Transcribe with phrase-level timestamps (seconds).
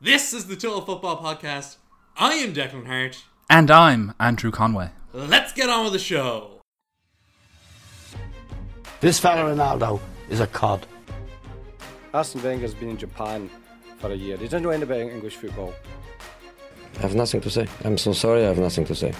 [0.00, 1.74] This is the Total Football Podcast.
[2.16, 3.24] I am Declan Hart.
[3.50, 4.90] And I'm Andrew Conway.
[5.12, 6.60] Let's get on with the show.
[9.00, 9.98] This fella Ronaldo
[10.30, 10.86] is a cod.
[12.14, 13.50] Arsene Wenger's been in Japan
[13.98, 14.36] for a year.
[14.36, 15.74] He doesn't know anything about English football.
[16.98, 17.66] I have nothing to say.
[17.84, 19.12] I'm so sorry, I have nothing to say.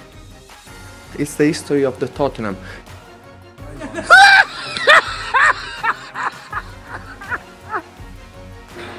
[1.18, 2.56] It's the history of the Tottenham.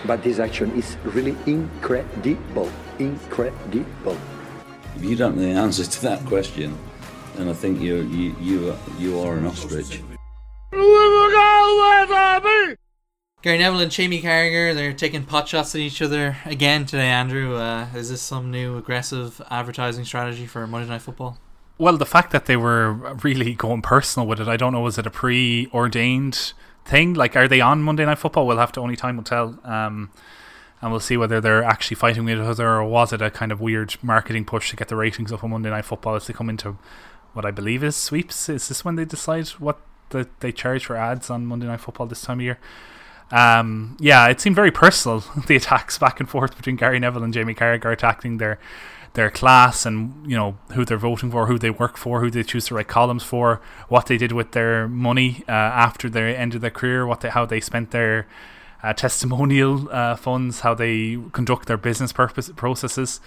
[0.10, 2.68] But this action is really incredible.
[2.98, 4.18] Incredible.
[4.96, 6.76] If you don't know the answer to that question,
[7.36, 10.02] then I think you you you you are an ostrich.
[13.44, 17.58] Gary Neville and Jamie Carragher, they're taking pot shots at each other again today, Andrew.
[17.58, 21.38] Uh, is this some new aggressive advertising strategy for Monday Night Football?
[21.78, 24.98] Well, the fact that they were really going personal with it, I don't know, was
[24.98, 26.54] it a preordained
[26.86, 27.14] thing?
[27.14, 28.48] Like, are they on Monday Night Football?
[28.48, 29.60] We'll have to, only time will tell.
[29.64, 30.12] Um,
[30.82, 33.52] and we'll see whether they're actually fighting with each other or was it a kind
[33.52, 36.34] of weird marketing push to get the ratings up on Monday Night Football as they
[36.34, 36.78] come into
[37.34, 38.50] what I believe is sweeps.
[38.50, 42.08] Is this when they decide what the, they charge for ads on Monday Night Football
[42.08, 42.60] this time of year?
[43.32, 45.24] Um, yeah, it seemed very personal.
[45.48, 48.60] The attacks back and forth between Gary Neville and Jamie Carragher attacking their
[49.20, 49.98] their class and
[50.32, 52.88] you know who they're voting for, who they work for, who they choose to write
[52.88, 57.20] columns for, what they did with their money uh, after they ended their career, what
[57.20, 58.26] they, how they spent their
[58.82, 63.20] uh, testimonial uh, funds, how they conduct their business purpose processes,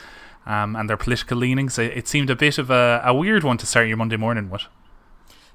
[0.47, 1.79] um, and their political leanings.
[1.79, 4.49] It, it, seemed a bit of a, a weird one to start your Monday morning
[4.49, 4.63] with.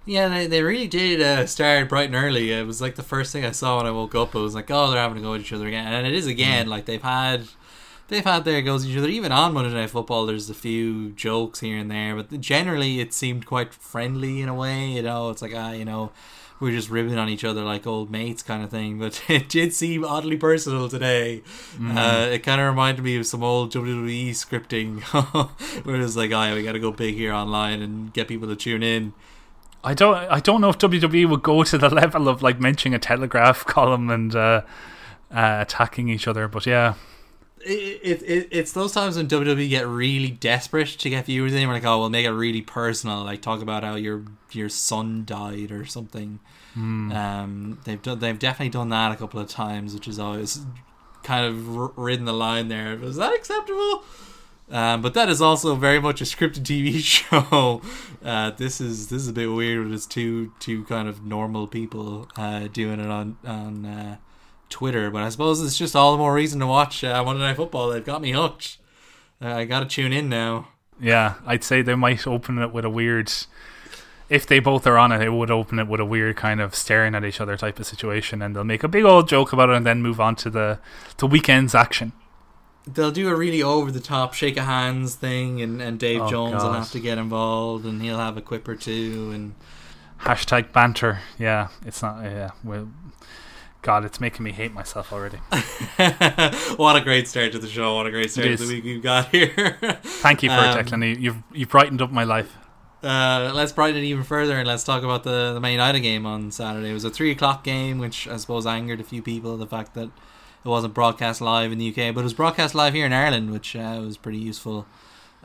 [0.06, 2.52] Yeah, they, they really did uh, start bright and early.
[2.52, 4.36] It was like the first thing I saw when I woke up.
[4.36, 6.28] It was like, oh, they're having to go at each other again, and it is
[6.28, 6.68] again.
[6.68, 6.70] Mm.
[6.70, 7.48] Like they've had,
[8.08, 9.10] they've had their goes at each other.
[9.10, 13.14] Even on Monday Night Football, there's a few jokes here and there, but generally it
[13.14, 14.88] seemed quite friendly in a way.
[14.88, 16.12] You know, it's like ah, you know,
[16.60, 19.00] we're just ribbing on each other like old mates kind of thing.
[19.00, 21.44] But it did seem oddly personal today.
[21.76, 21.96] Mm.
[21.96, 25.02] Uh, it kind of reminded me of some old WWE scripting,
[25.86, 28.56] where it's like, oh, we got to go big here online and get people to
[28.56, 29.14] tune in.
[29.84, 32.94] I don't I don't know if WWE would go to the level of like mentioning
[32.94, 34.62] a telegraph column and uh,
[35.32, 36.96] uh, attacking each other, but yeah.
[37.70, 41.68] It, it, it's those times when WWE get really desperate to get viewers in.
[41.68, 43.24] We're like, oh, we'll make it really personal.
[43.24, 46.40] Like talk about how your your son died or something.
[46.78, 47.14] Mm.
[47.14, 50.62] Um, they've done they've definitely done that a couple of times, which is always
[51.24, 52.94] kind of ridden the line there.
[53.04, 54.04] Is that acceptable?
[54.70, 57.82] Um, but that is also very much a scripted TV show.
[58.24, 62.28] Uh, this is this is a bit weird it's two two kind of normal people
[62.38, 64.18] uh, doing it on on uh,
[64.70, 65.10] Twitter.
[65.10, 67.90] But I suppose it's just all the more reason to watch uh, Monday Night Football.
[67.90, 68.78] They've got me hooked.
[69.42, 70.70] Uh, I got to tune in now.
[71.00, 73.32] Yeah, I'd say they might open it with a weird.
[74.30, 76.76] If they both are on it, it would open it with a weird kind of
[76.76, 79.70] staring at each other type of situation, and they'll make a big old joke about
[79.70, 80.80] it, and then move on to the
[81.18, 82.12] to weekend's action
[82.94, 86.30] they'll do a really over the top shake of hands thing, and, and Dave oh,
[86.30, 86.64] Jones God.
[86.64, 89.56] will have to get involved, and he'll have a quip or two, and
[90.22, 91.20] hashtag banter.
[91.38, 92.24] Yeah, it's not.
[92.24, 92.90] Yeah, well,
[93.88, 95.38] God, it's making me hate myself already.
[96.76, 97.96] what a great start to the show!
[97.96, 99.78] What a great start to the week we've got here.
[100.04, 101.22] Thank you for um, it, Declan.
[101.22, 102.58] You've you've brightened up my life.
[103.02, 106.26] Uh, let's brighten it even further and let's talk about the, the Man United game
[106.26, 106.90] on Saturday.
[106.90, 109.56] It was a three o'clock game, which I suppose angered a few people.
[109.56, 110.10] The fact that
[110.66, 113.52] it wasn't broadcast live in the UK, but it was broadcast live here in Ireland,
[113.52, 114.86] which uh, was pretty useful.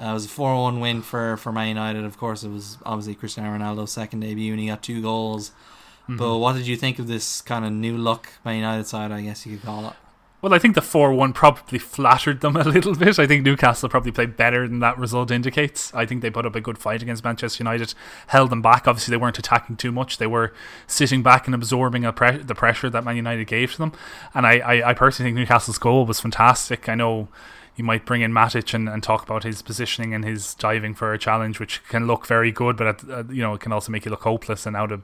[0.02, 2.04] Uh, it was a 4 1 win for, for Man United.
[2.04, 5.52] Of course, it was obviously Cristiano Ronaldo's second debut, and he got two goals.
[6.02, 6.16] Mm-hmm.
[6.16, 9.22] But what did you think of this kind of new look Man United side, I
[9.22, 9.94] guess you could call it?
[10.42, 13.20] Well, I think the 4 1 probably flattered them a little bit.
[13.20, 15.94] I think Newcastle probably played better than that result indicates.
[15.94, 17.94] I think they put up a good fight against Manchester United,
[18.26, 18.88] held them back.
[18.88, 20.18] Obviously, they weren't attacking too much.
[20.18, 20.52] They were
[20.88, 23.92] sitting back and absorbing pre- the pressure that Man United gave to them.
[24.34, 26.88] And I, I, I, personally think Newcastle's goal was fantastic.
[26.88, 27.28] I know
[27.76, 31.12] you might bring in Matic and, and talk about his positioning and his diving for
[31.12, 33.92] a challenge, which can look very good, but at, uh, you know it can also
[33.92, 35.02] make you look hopeless and out of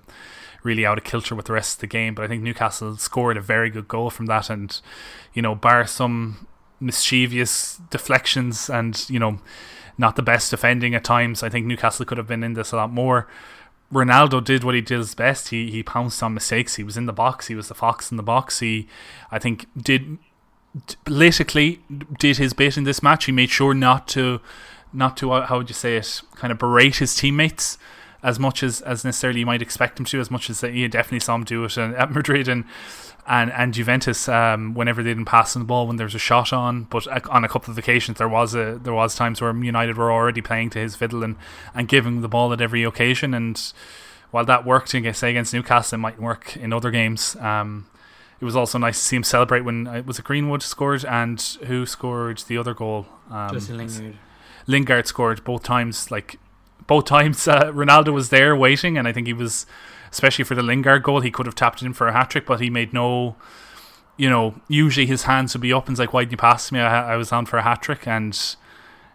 [0.62, 2.14] really out of kilter with the rest of the game.
[2.14, 4.80] But I think Newcastle scored a very good goal from that, and
[5.32, 6.46] you know, bar some
[6.80, 9.40] mischievous deflections and you know,
[9.96, 11.42] not the best defending at times.
[11.42, 13.28] I think Newcastle could have been in this a lot more.
[13.92, 15.48] Ronaldo did what he does best.
[15.48, 16.74] He he pounced on mistakes.
[16.76, 17.46] He was in the box.
[17.46, 18.60] He was the fox in the box.
[18.60, 18.86] He,
[19.30, 20.18] I think, did
[21.04, 21.80] politically
[22.18, 23.24] did his bit in this match.
[23.24, 24.40] He made sure not to,
[24.92, 27.78] not to uh, how would you say it, kind of berate his teammates
[28.22, 31.20] as much as, as necessarily you might expect him to, as much as you definitely
[31.20, 32.64] saw him do it at Madrid and
[33.26, 36.18] and and Juventus um, whenever they didn't pass on the ball when there was a
[36.18, 36.84] shot on.
[36.84, 40.10] But on a couple of occasions there was a there was times where United were
[40.10, 41.36] already playing to his fiddle and,
[41.74, 43.34] and giving the ball at every occasion.
[43.34, 43.60] And
[44.30, 47.36] while that worked, say against Newcastle, it might work in other games.
[47.36, 47.86] Um,
[48.40, 51.40] it was also nice to see him celebrate when it was it Greenwood scored and
[51.66, 53.06] who scored the other goal.
[53.30, 54.18] Um, Lingard.
[54.66, 56.10] Lingard scored both times.
[56.10, 56.38] Like
[56.88, 59.66] both times, uh, Ronaldo was there waiting, and I think he was,
[60.10, 62.60] especially for the Lingard goal, he could have tapped in for a hat trick, but
[62.60, 63.36] he made no.
[64.16, 66.80] You know, usually his hands would be up and like, "Why didn't you pass me?
[66.80, 68.36] I, I was on for a hat trick," and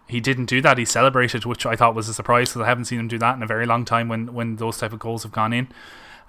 [0.06, 0.78] he didn't do that.
[0.78, 3.36] He celebrated, which I thought was a surprise because I haven't seen him do that
[3.36, 5.68] in a very long time when when those type of goals have gone in.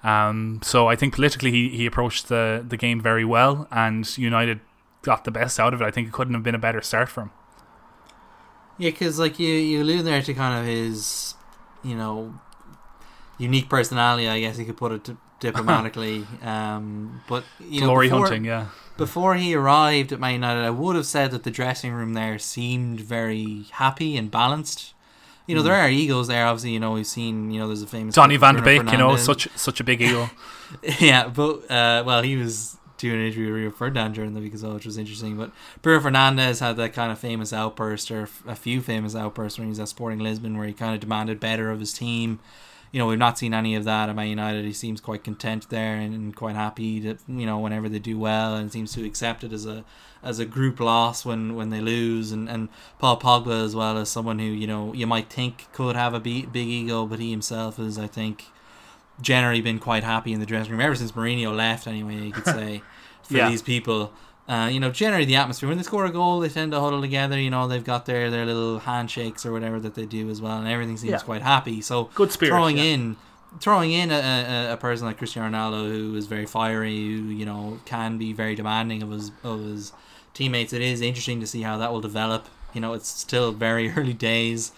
[0.04, 4.60] Um, so I think politically he, he approached the the game very well, and United
[5.02, 5.84] got the best out of it.
[5.84, 7.30] I think it couldn't have been a better start for him.
[8.78, 11.34] Yeah, because like you, you allude there to kind of his,
[11.86, 12.34] you know,
[13.38, 14.28] unique personality.
[14.28, 16.26] I guess you could put it di- diplomatically.
[16.42, 18.66] um, but you know, Glory before, hunting, yeah.
[18.96, 22.38] before he arrived at Man United, I would have said that the dressing room there
[22.38, 24.92] seemed very happy and balanced.
[25.46, 25.64] You know, Mm.
[25.64, 26.44] there are egos there.
[26.44, 27.50] Obviously, you know we've seen.
[27.52, 30.00] You know, there's a famous Donny van de Beek, you know, such such a big
[30.08, 30.28] ego.
[30.98, 34.54] yeah, but uh, well, he was doing an interview with Rio Ferdinand during the week
[34.54, 35.36] as well, which was interesting.
[35.36, 35.50] But
[35.82, 39.70] Bruno Fernandes had that kind of famous outburst, or a few famous outbursts when he
[39.70, 42.38] was at Sporting Lisbon, where he kind of demanded better of his team.
[42.92, 44.64] You know, we've not seen any of that at Man United.
[44.64, 48.54] He seems quite content there and, quite happy that you know whenever they do well,
[48.54, 49.84] and seems to accept it as a
[50.22, 52.32] as a group loss when, when they lose.
[52.32, 55.96] And, and Paul Pogba as well as someone who you know you might think could
[55.96, 58.46] have a big ego, but he himself is, I think,
[59.20, 61.86] generally been quite happy in the dressing room ever since Mourinho left.
[61.86, 62.82] Anyway, you could say
[63.22, 63.48] for Yeah.
[63.48, 64.12] these people.
[64.48, 67.00] Uh, you know, generally the atmosphere when they score a goal, they tend to huddle
[67.00, 67.38] together.
[67.40, 70.58] You know, they've got their, their little handshakes or whatever that they do as well,
[70.58, 71.18] and everything seems Yeah.
[71.18, 71.80] quite happy.
[71.80, 72.84] So Good spirit, throwing yeah.
[72.84, 73.16] in
[73.58, 74.14] throwing in a,
[74.68, 78.32] a, a person like Cristiano Ronaldo who is very fiery, who you know can be
[78.32, 79.92] very demanding of his of his
[80.34, 80.72] teammates.
[80.72, 82.46] It is interesting to see how that will develop.
[82.72, 84.70] You know, it's still very early days.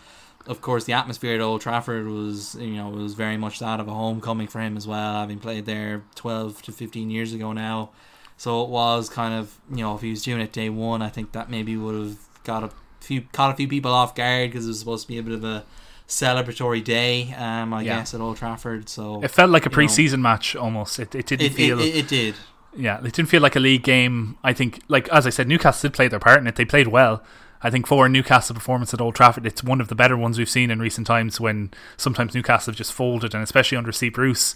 [0.49, 3.87] Of course, the atmosphere at Old Trafford was you know was very much that of
[3.87, 7.91] a homecoming for him as well, having played there twelve to fifteen years ago now.
[8.37, 11.09] So it was kind of you know if he was doing it day one, I
[11.11, 14.65] think that maybe would have got a few caught a few people off guard because
[14.65, 15.65] it was supposed to be a bit of a
[16.09, 17.99] celebratory day, um, I Yeah.
[17.99, 18.89] guess at Old Trafford.
[18.89, 20.99] So It felt like a you know, pre-season match almost.
[20.99, 21.79] It it didn't it, feel.
[21.81, 22.35] it, it did.
[22.77, 24.39] yeah, it didn't feel like a league game.
[24.43, 26.57] I think, like as I said, Newcastle did play their part in it.
[26.57, 27.23] They played well.
[27.63, 30.49] I think for Newcastle performance at Old Trafford, it's one of the better ones we've
[30.49, 31.41] seen in recent times.
[31.41, 34.55] When sometimes Newcastle have just folded, and especially under Steve Bruce,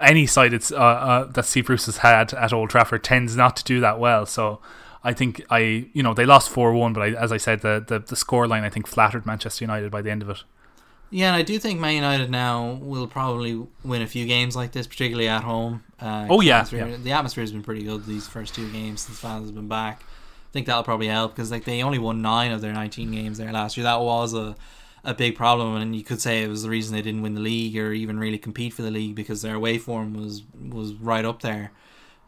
[0.00, 3.56] any side it's, uh, uh, that Steve Bruce has had at Old Trafford tends not
[3.56, 4.26] to do that well.
[4.26, 4.60] So.
[5.06, 7.84] I think I, you know, they lost four one, but I, as I said, the
[7.86, 10.44] the, the score line I think flattered Manchester United by the end of it.
[11.10, 14.72] Yeah, and I do think Man United now will probably win a few games like
[14.72, 15.84] this, particularly at home.
[16.00, 16.96] Uh, Oh, yeah, atmosphere- yeah.
[16.96, 20.02] the atmosphere has been pretty good these first two games since fans have been back.
[20.54, 23.38] I think that'll probably help because like they only won nine of their nineteen games
[23.38, 23.82] there last year.
[23.82, 24.54] That was a
[25.02, 27.40] a big problem, and you could say it was the reason they didn't win the
[27.40, 31.24] league or even really compete for the league because their away form was was right
[31.24, 31.72] up there.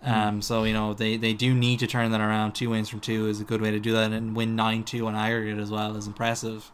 [0.04, 0.10] Mm.
[0.12, 2.52] Um, so you know they, they do need to turn that around.
[2.56, 5.06] Two wins from two is a good way to do that, and win nine two
[5.06, 6.70] on aggregate as well is impressive.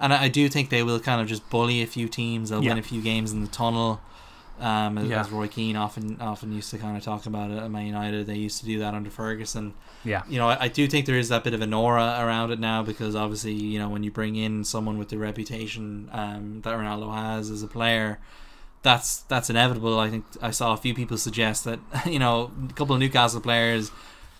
[0.00, 2.48] And I, I do think they will kind of just bully a few teams.
[2.48, 2.70] They'll Yeah.
[2.70, 4.00] win a few games in the tunnel.
[4.64, 5.20] Um, as, Yeah.
[5.20, 8.26] as Roy Keane often often used to kind of talk about it at Man United,
[8.26, 9.74] they used to do that under Ferguson.
[10.04, 10.22] Yeah.
[10.28, 12.58] You know, I, I do think there is that bit of an aura around it
[12.60, 16.74] now because obviously, you know, when you bring in someone with the reputation um, that
[16.78, 18.20] Ronaldo has as a player,
[18.82, 19.98] that's that's inevitable.
[19.98, 23.40] I think I saw a few people suggest that you know a couple of Newcastle
[23.40, 23.90] players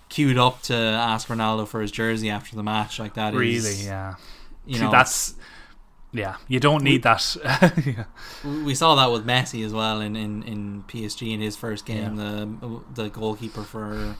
[0.09, 2.99] queued up to ask Ronaldo for his jersey after the match.
[2.99, 3.33] Like that.
[3.33, 4.15] Really, yeah.
[4.65, 5.35] You know, that's
[6.15, 6.35] yeah.
[6.47, 7.35] You don't need that.
[7.85, 8.05] yeah.
[8.43, 11.85] We we saw that with Messi as well in, in, in PSG in his first
[11.85, 12.15] game.
[12.15, 14.15] The the goalkeeper for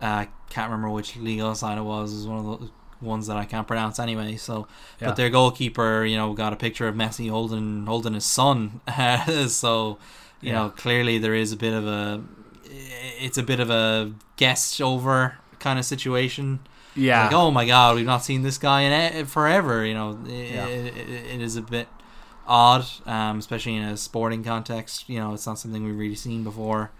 [0.00, 2.12] uh, can't remember which Liga side it was.
[2.12, 2.70] It was one of the
[3.04, 4.36] ones that I can't pronounce anyway.
[4.36, 4.66] So,
[5.00, 5.08] Yeah.
[5.08, 8.80] but their goalkeeper, you know, got a picture of Messi holding holding his son.
[9.48, 9.98] so,
[10.40, 10.54] you Yeah.
[10.54, 12.22] know, clearly there is a bit of a
[13.18, 16.60] it's a bit of a guest over kind of situation.
[16.96, 17.24] Yeah.
[17.24, 19.84] Like, oh my god, we've not seen this guy in forever.
[19.84, 20.66] You know, it, Yeah.
[20.66, 20.96] it,
[21.34, 21.88] it is a bit
[22.46, 25.08] odd, um, especially in a sporting context.
[25.08, 26.90] You know, it's not something we've really seen before.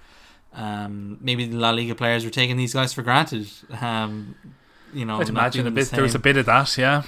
[0.53, 3.49] Um, maybe the La Liga players were taking these guys for granted.
[3.81, 4.35] Um,
[4.93, 5.91] you know, I'd imagine a doing the bit.
[5.91, 6.77] There was a bit of that.
[6.77, 7.03] Yeah.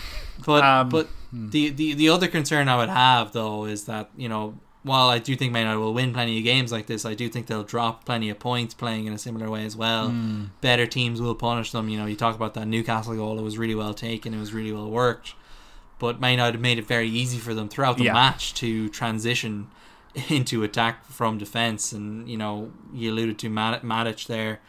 [0.46, 4.28] But Um, but the, the the other concern I would have though is that you
[4.28, 7.14] know while I do think Man United will win plenty of games like this, I
[7.14, 10.08] do think they'll drop plenty of points playing in a similar way as well.
[10.10, 10.48] Mm.
[10.60, 11.88] Better teams will punish them.
[11.88, 14.52] You know, you talk about that Newcastle goal; it was really well taken, it was
[14.52, 15.34] really well worked.
[15.98, 18.12] But Man United made it very easy for them throughout the Yeah.
[18.14, 19.68] match to transition
[20.28, 21.92] into attack from defense.
[21.92, 24.60] And you know, you alluded to Mat- Matic there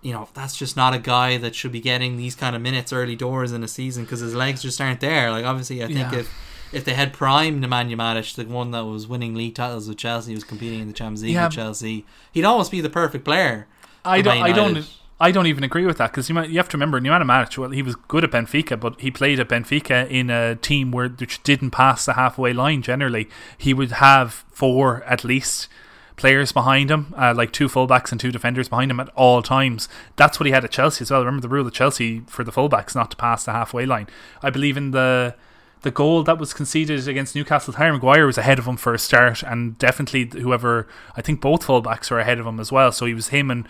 [0.00, 2.92] you know, that's just not a guy that should be getting these kind of minutes
[2.92, 5.28] early doors in a season because his legs just aren't there.
[5.32, 6.20] Like, obviously, I think Yeah.
[6.20, 6.32] if
[6.72, 10.30] if they had primed Nemanja Matic, the one that was winning league titles with Chelsea,
[10.30, 11.46] he was competing in the Champions League Yeah.
[11.46, 13.66] with Chelsea, he'd almost be the perfect player.
[14.04, 14.38] I don't.
[14.38, 14.86] I don't.
[15.20, 17.58] I don't even agree with that because you, might- you have to remember Nemanja Matic.
[17.58, 21.08] Well, he was good at Benfica, but he played at Benfica in a team where
[21.08, 22.82] which didn't pass the halfway line.
[22.82, 25.66] Generally, he would have four at least
[26.14, 29.88] players behind him, uh, like two fullbacks and two defenders behind him at all times.
[30.14, 31.20] That's what he had at Chelsea as well.
[31.24, 34.06] Remember the rule at Chelsea for the fullbacks not to pass the halfway line.
[34.42, 35.34] I believe in the
[35.82, 38.98] the goal that was conceded against Newcastle, Harry Maguire was ahead of him for a
[38.98, 42.92] start, and definitely whoever I think both fullbacks were ahead of him as well.
[42.92, 43.66] So he was him and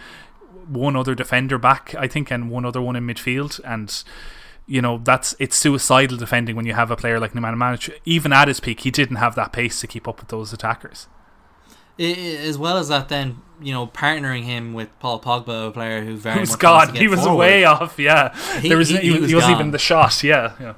[0.67, 4.03] one other defender back, I think, and one other one in midfield, and.
[4.71, 7.99] You know that's it's suicidal defending when you have a player like Nemanja Matic.
[8.05, 11.07] Even at his peak, he didn't have that pace to keep up with those attackers.
[11.99, 16.19] As well as that, then you know, partnering him with Paul Pogba, a player who
[16.19, 16.95] very Who's much gone?
[16.95, 17.39] He was forward.
[17.39, 17.99] way off.
[17.99, 20.23] Yeah, He- there was he- he, he was he wasn't even the shot.
[20.23, 20.75] Yeah, yeah.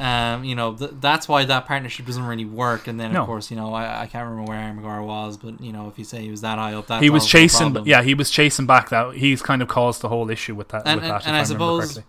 [0.00, 2.86] Um, you know, th- that's why that partnership doesn't really work.
[2.88, 3.20] And then, No.
[3.20, 5.88] of course, you know, I, I can't remember where Aaron Maguire was, but you know,
[5.88, 7.76] if you say he was that high up, that he was chasing.
[7.84, 8.88] Yeah, he was chasing back.
[8.88, 10.82] That he's kind of caused the whole issue with that.
[10.86, 11.44] and, with and, that, and I remember
[11.84, 12.04] suppose correctly.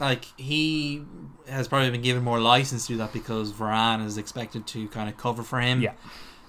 [0.00, 1.04] like he
[1.48, 5.08] has probably been given more license to do that because Varane is expected to kind
[5.08, 5.92] of cover for him Yeah.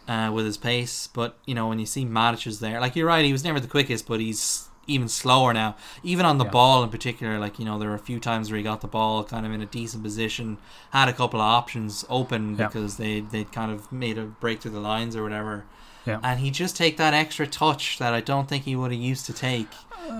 [0.08, 1.08] uh, with his pace.
[1.14, 3.60] But you know when you see Matic is there, like you're right, he was never
[3.60, 5.76] the quickest, but he's even slower now.
[6.04, 6.52] Even on the Yeah.
[6.52, 8.88] ball in particular, like you know there were a few times where he got the
[8.88, 10.58] ball kind of in a decent position,
[10.92, 12.68] had a couple of options open Yeah.
[12.68, 15.66] because they they kind of made a break through the lines or whatever.
[16.06, 16.20] Yeah.
[16.24, 19.26] And he just take that extra touch that I don't think he would have used
[19.26, 19.68] to take.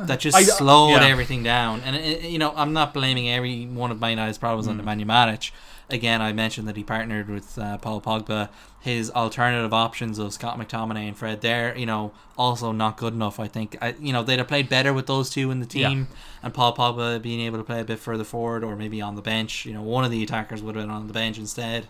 [0.04, 1.80] That just I- slowed everything down.
[1.86, 4.72] And it, you know, I'm not blaming every one of Man United's problems Mm.
[4.72, 5.52] on Nemanja Matic.
[5.90, 8.50] Again, I mentioned that he partnered with uh, Paul Pogba.
[8.82, 13.40] His alternative options of Scott McTominay and Fred, they're you know also not good enough.
[13.40, 15.88] I think I, you know they'd have played better with those two in the Yeah.
[15.90, 16.08] team,
[16.44, 19.22] and Paul Pogba being able to play a bit further forward or maybe on the
[19.22, 19.66] bench.
[19.66, 21.88] You know, one of the attackers would have been on the bench instead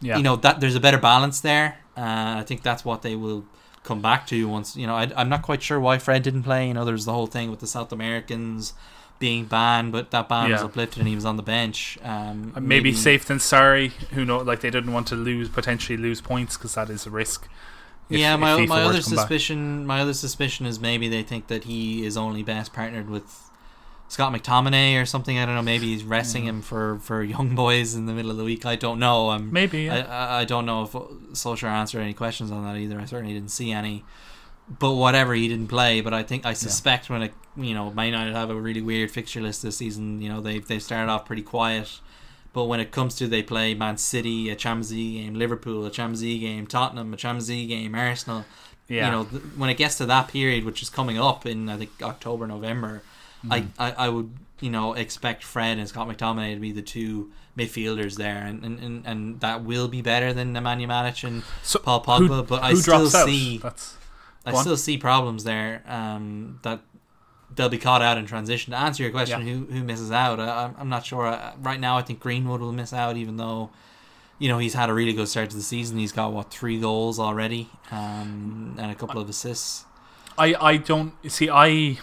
[0.00, 0.16] Yeah.
[0.16, 1.78] you know that there's a better balance there.
[1.96, 3.44] Uh, I think that's what they will
[3.82, 4.76] come back to once.
[4.76, 6.68] You know, I, I'm not quite sure why Fred didn't play.
[6.68, 8.72] You know, there's the whole thing with the South Americans
[9.18, 10.66] being banned, but that ban was Yeah.
[10.66, 11.98] uplifted and he was on the bench.
[12.02, 13.92] Um, Uh, maybe, safe than sorry.
[14.12, 14.38] Who know?
[14.38, 17.48] Like they didn't want to lose potentially lose points because that is a risk.
[18.10, 19.20] if- yeah, my my other come back.
[19.20, 23.24] suspicion, my other suspicion is maybe they think that he is only best partnered with
[24.08, 25.38] Scott McTominay or something.
[25.38, 25.62] I don't know.
[25.62, 28.66] Maybe he's resting him for for young boys in the middle of the week.
[28.66, 29.30] I don't know.
[29.30, 30.04] I'm Maybe, yeah.
[30.08, 30.92] I, I I don't know if
[31.32, 33.00] Solskjaer answered any questions on that either.
[33.00, 34.04] I certainly didn't see any.
[34.66, 36.00] But whatever, he didn't play.
[36.00, 39.10] But I think I suspect when it, you know, Man United have a really weird
[39.10, 40.22] fixture list this season.
[40.22, 42.00] You know, they they started off pretty quiet,
[42.52, 45.90] but when it comes to they play Man City, a Champions League game, Liverpool, a
[45.90, 48.44] Champions League game, Tottenham, a Champions League game, Arsenal.
[48.88, 49.06] Yeah.
[49.06, 51.76] You know, th- when it gets to that period, which is coming up in I
[51.76, 53.02] think October, November,
[53.44, 53.52] mm-hmm.
[53.52, 54.30] I, I I would
[54.60, 58.78] you know expect Fred and Scott McTominay to be the two midfielders there, and and,
[58.80, 62.46] and, and that will be better than Nemanja Matic and So Paul who- Pogba.
[62.48, 63.26] but I who still drops out?
[63.26, 63.96] see That's
[64.46, 64.62] I go on.
[64.62, 65.82] still see problems there.
[65.86, 66.80] Um, that
[67.54, 68.72] they'll be caught out in transition.
[68.72, 69.54] To answer your question, Yeah.
[69.54, 70.40] who who misses out?
[70.40, 71.38] I, I'm- I'm not sure.
[71.60, 73.70] Right now, I think Greenwood will miss out, even though.
[74.40, 75.96] You know he's had a really good start to the season.
[75.96, 79.84] He's got what three goals already, um, and a couple of assists.
[80.36, 81.98] I I don't see I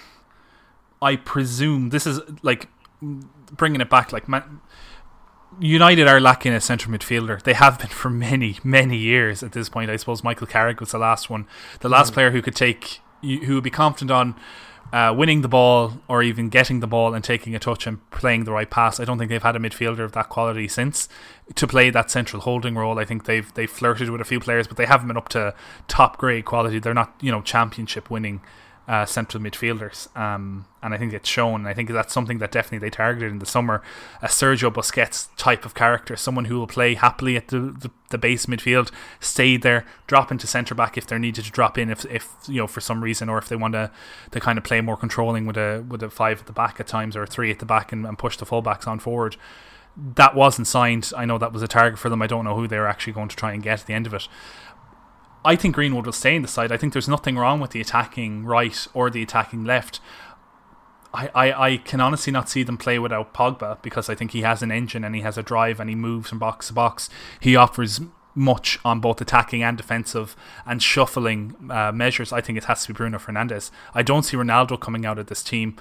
[1.01, 2.69] I presume this is like
[3.01, 4.61] bringing it back like man,
[5.59, 7.41] United are lacking a central midfielder.
[7.41, 9.91] They have been for many many years at this point.
[9.91, 11.45] I suppose Michael Carrick was the last one,
[11.81, 14.35] the last player who could take who would be confident on
[14.93, 18.43] uh, winning the ball or even getting the ball and taking a touch and playing
[18.43, 18.99] the right pass.
[18.99, 21.07] I don't think they've had a midfielder of that quality since
[21.55, 22.99] to play that central holding role.
[22.99, 25.53] I think they've they've flirted with a few players, but they haven't been up to
[25.87, 26.79] top grade quality.
[26.79, 28.41] They're not you know championship winning
[28.91, 31.65] uh, central midfielders, um, and I think it's shown.
[31.65, 33.81] I think that's something that definitely they targeted in the summer.
[34.21, 38.17] A Sergio Busquets type of character, someone who will play happily at the, the, the
[38.17, 42.03] base midfield, stay there, drop into centre back if they're needed to drop in, if,
[42.07, 43.91] if you know for some reason, or if they want to,
[44.31, 46.87] to kind of play more controlling with a with a five at the back at
[46.87, 49.37] times or a three at the back and, and push the fullbacks on forward.
[49.95, 51.13] That wasn't signed.
[51.15, 52.21] I know that was a target for them.
[52.21, 54.07] I don't know who they were actually going to try and get at the end
[54.07, 54.27] of it.
[55.43, 56.71] I think Greenwood will stay in the side.
[56.71, 59.99] I think there's nothing wrong with the attacking right or the attacking left.
[61.13, 64.41] I, I, I can honestly not see them play without Pogba because I think he
[64.41, 67.09] has an engine and he has a drive and he moves from box to box.
[67.39, 68.01] He offers
[68.33, 72.31] much on both attacking and defensive and shuffling uh, measures.
[72.31, 73.71] I think it has to be Bruno Fernandes.
[73.93, 75.75] I don't see Ronaldo coming out of this team.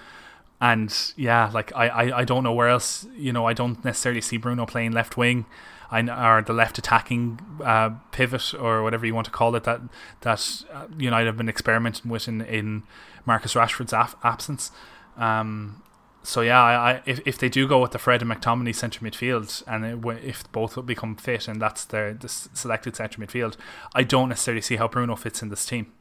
[0.61, 4.21] And yeah, like I, I, I don't know where else, you know, I don't necessarily
[4.21, 5.47] see Bruno playing left wing.
[5.91, 9.81] I, or the left attacking uh, pivot or whatever you want to call it that
[10.21, 12.83] that uh, United have been experimenting with in, in
[13.27, 14.71] Marcus Rashford's af- absence.
[15.17, 15.83] Um,
[16.23, 19.01] so yeah, I, I, if if they do go with the Fred and McTominay centre
[19.01, 23.57] midfield, and it, if both become fit, and that's their the selected centre midfield,
[23.95, 25.93] I don't necessarily see how Bruno fits in this team.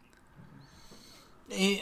[1.51, 1.79] Eh,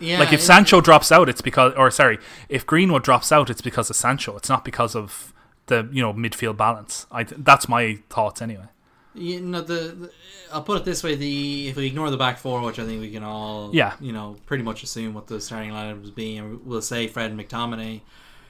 [0.00, 3.62] Yeah, like if Sancho drops out, it's because, or sorry, if Greenwood drops out, it's
[3.62, 4.36] because of Sancho.
[4.36, 5.32] It's not because of
[5.70, 7.06] the you know midfield balance.
[7.10, 8.66] I that's my thoughts anyway.
[9.14, 10.10] You know, the, the
[10.52, 13.00] I'll put it this way: the if we ignore the back four, which I think
[13.00, 13.94] we can all, Yeah.
[14.00, 17.30] you know, pretty much assume what the starting lineup is being, and we'll say Fred
[17.32, 18.02] and McTominay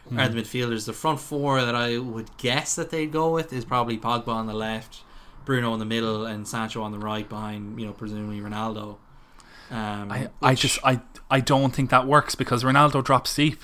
[0.09, 0.19] Hmm.
[0.19, 0.85] are the midfielders.
[0.87, 4.47] The front four that I would guess that they'd go with is probably Pogba on
[4.47, 5.03] the left,
[5.45, 8.97] Bruno in the middle, and Sancho on the right behind, you know, presumably Ronaldo.
[9.71, 11.01] Um, I, I just I
[11.31, 13.61] I don't think that works because Ronaldo drops deep,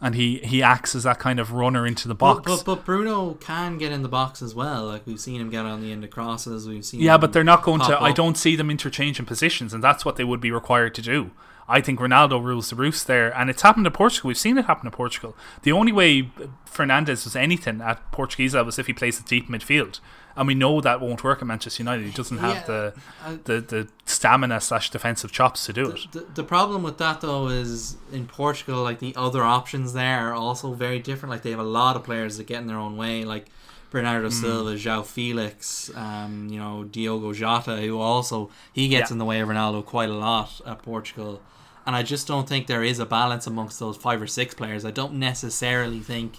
[0.00, 2.42] and he he acts as that kind of runner into the box.
[2.44, 4.84] but, but Bruno can get in the box as well.
[4.84, 6.68] Like we've seen him get on the end of crosses.
[6.68, 7.00] We've seen.
[7.00, 7.86] Yeah, but they're not going to.
[7.86, 11.02] pop I don't see them interchanging positions, and that's what they would be required to
[11.02, 11.30] do.
[11.68, 14.28] I think Ronaldo rules the roost there, and it's happened to Portugal.
[14.28, 15.36] We've seen it happen to Portugal.
[15.62, 16.30] The only way
[16.70, 19.98] Fernandes was anything at Portuguese was if he plays at deep midfield,
[20.36, 22.04] and we know that won't work at Manchester United.
[22.06, 26.00] He doesn't have Yeah, the, I- the the stamina slash defensive chops to do it.
[26.12, 30.34] The, the problem with that though is in Portugal, like the other options there are
[30.34, 31.30] also very different.
[31.30, 33.46] Like they have a lot of players that get in their own way, like
[33.90, 39.14] Bernardo Silva, João Felix, um, you know Diogo Jota, who also he gets Yeah.
[39.14, 41.40] in the way of Ronaldo quite a lot at Portugal.
[41.86, 44.84] And I just don't think there is a balance amongst those five or six players.
[44.84, 46.38] I don't necessarily think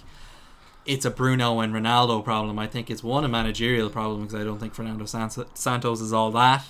[0.88, 2.58] it's a Bruno and Ronaldo problem.
[2.58, 6.12] I think it's one a managerial problem because I don't think Fernando San- Santos is
[6.14, 6.64] all that.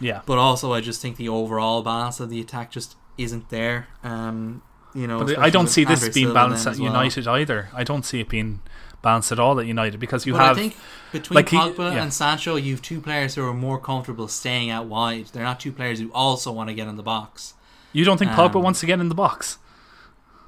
[0.00, 3.86] Yeah, But also, I just think the overall balance of the attack just isn't there.
[4.02, 4.62] Um,
[4.94, 6.84] you know, but I don't see this Andre being Silva balanced at well.
[6.92, 7.68] United either.
[7.72, 8.60] I don't see it being
[9.00, 10.76] balanced at all at United because you But have I think
[11.12, 12.02] between like he- Pogba yeah.
[12.02, 15.26] and Sancho, you have two players who are more comfortable staying out wide.
[15.32, 17.54] They're not two players who also want to get in the box.
[17.92, 19.58] you don't think Pogba um, wants to get in the box.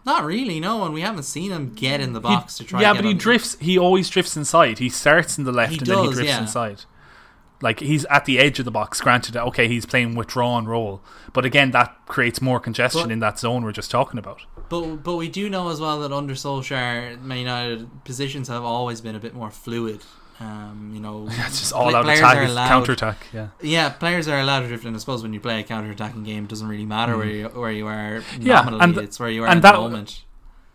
[0.07, 0.85] Not really, no.
[0.85, 2.81] And we haven't seen him get in the He- box to try.
[2.83, 3.57] yeah, get but he drifts.
[3.61, 4.79] He always drifts inside.
[4.79, 6.41] He starts in the left He and then he drifts yeah.
[6.41, 6.83] inside.
[7.63, 9.01] Like he's at the edge of the box.
[9.01, 11.01] Granted, okay, he's playing withdrawn role,
[11.33, 14.43] but again, that creates more congestion But- in that zone we're just talking about.
[14.69, 19.01] But but we do know as well that under Solskjaer, Man United positions have always
[19.01, 20.03] been a bit more fluid.
[20.41, 23.27] Um, you know, It's just all out attack, are it's allowed- counter attack.
[23.33, 26.25] Yeah, Yeah, players are allowed to drift, and I suppose when you play a counter-attacking
[26.25, 28.25] game, it doesn't really matter where you where you are Mm.
[28.41, 28.81] Yeah, nominally.
[28.85, 30.23] and- it's where you are and at that- the moment.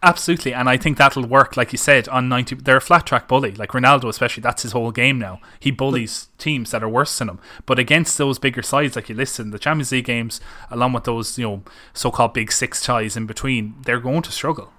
[0.02, 0.54] absolutely.
[0.54, 2.56] And I think that'll work, like you said, on ninety.
[2.56, 4.42] They're a flat track bully, like Ronaldo, especially.
[4.42, 5.42] That's his whole game now.
[5.60, 7.40] He bullies teams that are worse than him.
[7.66, 10.40] But against those bigger sides, like you listen, the Champions League games,
[10.72, 14.72] along with those you know so-called big six ties in between, they're going to struggle.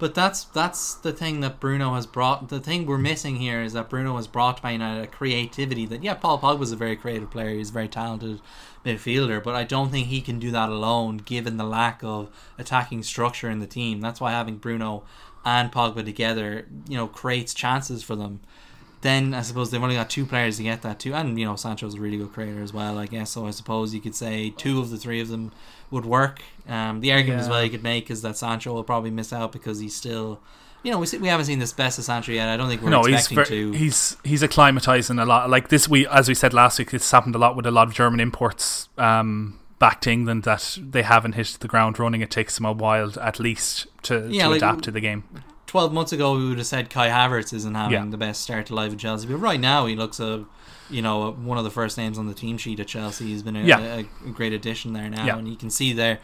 [0.00, 2.48] But that's that's the thing that Bruno has brought.
[2.48, 6.02] The thing we're missing here is that Bruno has brought to United a creativity that
[6.02, 7.50] yeah, Paul Pogba's a very creative player.
[7.50, 8.40] He's a very talented
[8.82, 13.02] midfielder, but I don't think he can do that alone, given the lack of attacking
[13.02, 14.00] structure in the team.
[14.00, 15.04] That's why having Bruno
[15.44, 18.40] and Pogba together, you know, creates chances for them.
[19.02, 21.56] Then I suppose they've only got two players to get that too, and you know
[21.56, 22.98] Sancho's a really good creator as well.
[22.98, 23.46] I guess so.
[23.46, 25.52] I suppose you could say two of the three of them
[25.90, 26.42] would work.
[26.68, 29.52] Um, the argument as well you could make is that Sancho will probably miss out
[29.52, 30.40] because he's still,
[30.82, 32.48] you know, we see, we haven't seen this best of Sancho yet.
[32.48, 33.78] I don't think we're no, he's expecting ver- to.
[33.78, 35.48] he's he's acclimatizing a lot.
[35.48, 37.88] Like this, we as we said last week, it's happened a lot with a lot
[37.88, 42.20] of German imports um, back to England that they haven't hit the ground running.
[42.20, 45.24] It takes them a while, at least, to, Yeah, to like- adapt to the game.
[45.70, 48.04] Twelve months ago, we would have said Kai Havertz isn't having Yeah.
[48.10, 50.44] the best start to life at Chelsea, but right now he looks a,
[50.90, 53.26] you know, one of the first names on the team sheet at Chelsea.
[53.26, 53.78] He's been a, Yeah.
[53.78, 55.36] a, a great addition there now, Yeah.
[55.38, 56.18] and you can see they're,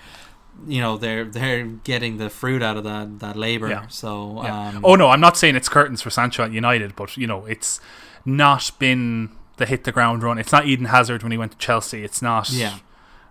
[0.67, 3.69] you know, they're they're getting the fruit out of that that labor.
[3.69, 3.87] Yeah.
[3.87, 7.29] So, um, oh no, I'm not saying it's curtains for Sancho at United, but you
[7.29, 7.81] know, it's
[8.25, 10.39] not been the hit the ground run.
[10.39, 12.03] It's not Eden Hazard when he went to Chelsea.
[12.03, 12.51] It's not.
[12.51, 12.79] yeah.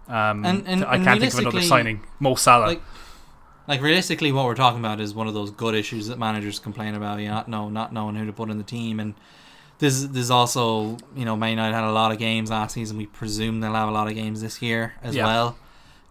[0.08, 2.04] Um, And- and- I can't think of another signing.
[2.21, 2.67] Mo Salah.
[2.67, 2.82] like
[3.67, 6.95] like realistically what we're talking about is one of those good issues that managers complain
[6.95, 9.13] about you not know not knowing who to put in the team and
[9.80, 12.97] this this is also you know Man United had a lot of games last season
[12.97, 15.25] we presume they'll have a lot of games this year as Yeah.
[15.25, 15.58] well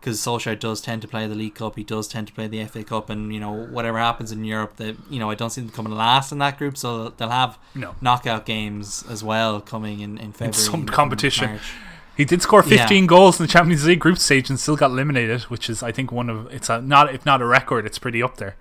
[0.01, 2.63] because Solskjaer does tend to play the League Cup he does tend to play the
[2.67, 5.61] FA Cup and you know whatever happens in Europe that you know I don't see
[5.63, 7.95] them coming last in that group so they'll have No.
[8.03, 11.51] knockout games as well coming in, in February some competition.
[11.53, 11.73] March.
[12.17, 12.79] He did score Yeah.
[12.79, 15.91] 15 goals in the Champions League group stage and still got eliminated, which is I
[15.93, 18.57] think one of it's a not if not a record, it's pretty up there.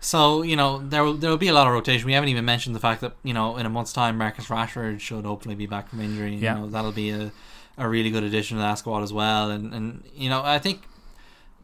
[0.00, 2.06] So you know there will there will be a lot of rotation.
[2.06, 5.00] We haven't even mentioned the fact that you know in a month's time Marcus Rashford
[5.00, 6.34] should hopefully be back from injury.
[6.34, 6.54] Yeah.
[6.56, 7.30] You know that'll be a,
[7.78, 9.50] a really good addition to that squad as well.
[9.50, 10.82] And and you know I think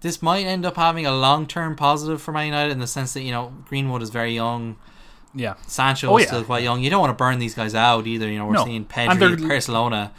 [0.02, 3.12] this might end up having a long term positive for Man United in the sense
[3.14, 4.76] that you know Greenwood is very young.
[5.34, 5.54] Yeah.
[5.66, 6.28] Sancho Oh, is yeah.
[6.28, 6.82] still quite young.
[6.82, 8.28] You don't want to burn these guys out either.
[8.30, 8.64] You know we're No.
[8.64, 10.12] seeing Pedri, Barcelona.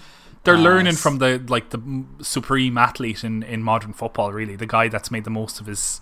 [0.43, 1.82] They're Uh, learning from the like the
[2.21, 4.32] supreme athlete in, in modern football.
[4.32, 6.02] Really, the guy that's made the most of his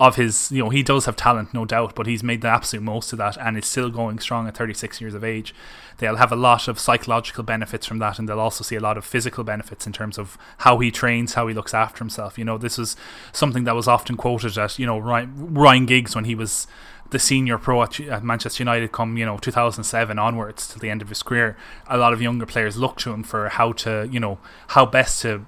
[0.00, 2.84] of his, you know, he does have talent, no doubt, but he's made the absolute
[2.84, 5.52] most of that and is still going strong at 36 years of age.
[5.96, 8.96] They'll have a lot of psychological benefits from that, and they'll also see a lot
[8.96, 12.38] of physical benefits in terms of how he trains, how he looks after himself.
[12.38, 12.94] You know, this is
[13.32, 16.68] something that was often quoted at, you know, Ryan, Ryan Giggs when he was
[17.10, 21.02] the senior pro at, at Manchester United come you know 2007 onwards to the end
[21.02, 24.20] of his career a lot of younger players look to him for how to you
[24.20, 25.46] know how best to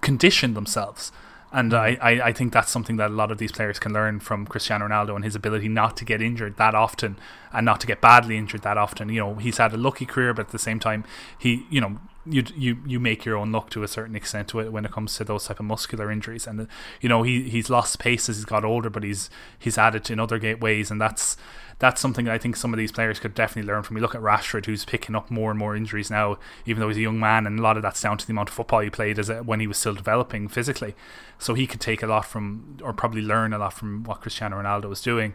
[0.00, 1.12] condition themselves
[1.52, 2.02] and mm-hmm.
[2.04, 4.46] I, I, I think that's something that a lot of these players can learn from
[4.46, 7.18] Cristiano Ronaldo and his ability not to get injured that often
[7.52, 9.08] and not to get badly injured that often.
[9.08, 11.04] You know, he's had a lucky career, but at the same time,
[11.38, 14.60] he, you know, you you you make your own luck to a certain extent to
[14.60, 16.46] it when it comes to those type of muscular injuries.
[16.46, 16.68] And
[17.00, 20.20] you know, he he's lost pace as he's got older, but he's he's added in
[20.20, 21.36] other ways, and that's
[21.78, 23.96] that's something that I think some of these players could definitely learn from.
[23.96, 26.96] You look at Rashford, who's picking up more and more injuries now, even though he's
[26.96, 28.88] a young man, and a lot of that's down to the amount of football he
[28.88, 30.94] played as a, when he was still developing physically.
[31.38, 34.60] So he could take a lot from, or probably learn a lot from what Cristiano
[34.60, 35.34] Ronaldo was doing.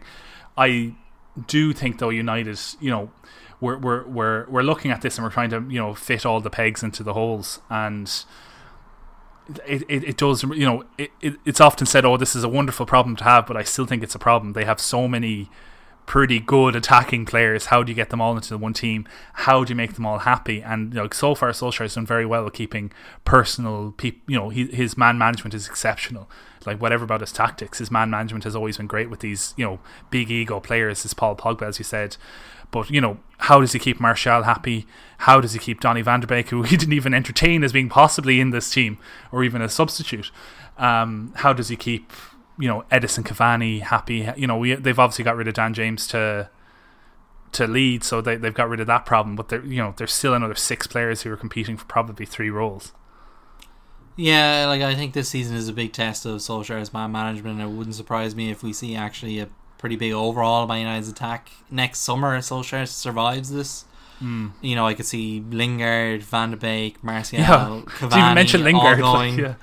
[0.56, 0.94] I
[1.46, 3.10] do think though United, you know,
[3.62, 6.40] we're we're we're we're looking at this and we're trying to you know fit all
[6.40, 8.24] the pegs into the holes and.
[9.66, 12.48] It, it, it does you know it, it, it's often said oh this is a
[12.48, 15.50] wonderful problem to have but I still think it's a problem they have so many
[16.06, 17.66] pretty good attacking players.
[17.66, 19.06] How do you get them all into one team?
[19.34, 20.60] How do you make them all happy?
[20.60, 22.92] And you know, so far Solskjaer has done very well with keeping
[23.24, 24.20] personal people.
[24.26, 26.28] You know, he, his man management is exceptional.
[26.66, 29.64] Like whatever about his tactics, his man management has always been great with these you
[29.64, 31.04] know big ego players.
[31.04, 32.16] As Paul Pogba, as you said.
[32.72, 34.86] But you know, how does he keep Martial happy?
[35.18, 37.88] How does he keep Donny Van de Beek, who he didn't even entertain as being
[37.88, 38.98] possibly in this team
[39.30, 40.32] or even a substitute?
[40.76, 42.10] Um, how does he keep
[42.58, 44.28] you know Edinson Cavani happy.
[44.36, 46.48] You know, we they've obviously got rid of Dan James to
[47.52, 49.36] to Leeds, so they they've got rid of that problem.
[49.36, 52.50] But they're you know there's still another six players who are competing for probably three
[52.50, 52.92] roles.
[54.16, 57.60] Yeah, like I think this season is a big test of Solskjaer's man management.
[57.60, 59.48] It wouldn't surprise me if we see actually a
[59.82, 62.36] pretty big overall by United's attack next summer.
[62.36, 63.84] If Solskjaer survives this.
[64.22, 64.52] Mm.
[64.60, 67.82] You know, I could see Lingard, Van de Beek, Martial, yeah.
[67.86, 69.00] Cavani, even mention Lingard.
[69.02, 69.54] Like, yeah.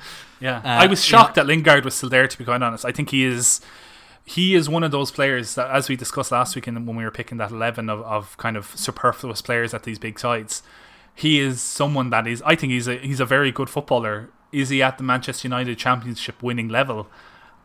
[0.41, 1.43] Yeah, Uh, I was shocked yeah.
[1.43, 2.27] that Lingard was still there.
[2.27, 3.61] To be quite honest, I think he is.
[4.25, 7.03] He is one of those players that, as we discussed last week, in, when we
[7.05, 10.61] were picking that eleven of, of kind of superfluous players at these big sides,
[11.15, 12.41] he is someone that is.
[12.45, 14.29] I think he's a he's a very good footballer.
[14.51, 17.07] Is he at the Manchester United Championship winning level?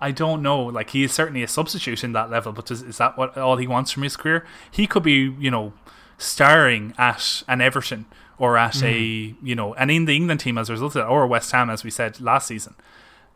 [0.00, 0.62] I don't know.
[0.62, 3.56] Like he is certainly a substitute in that level, but is, is that what all
[3.56, 4.46] he wants from his career?
[4.70, 5.72] He could be, you know,
[6.18, 8.06] starring at an Everton
[8.38, 11.08] or at a you know, and in the England team as a result of that,
[11.08, 12.74] or West Ham as we said last season.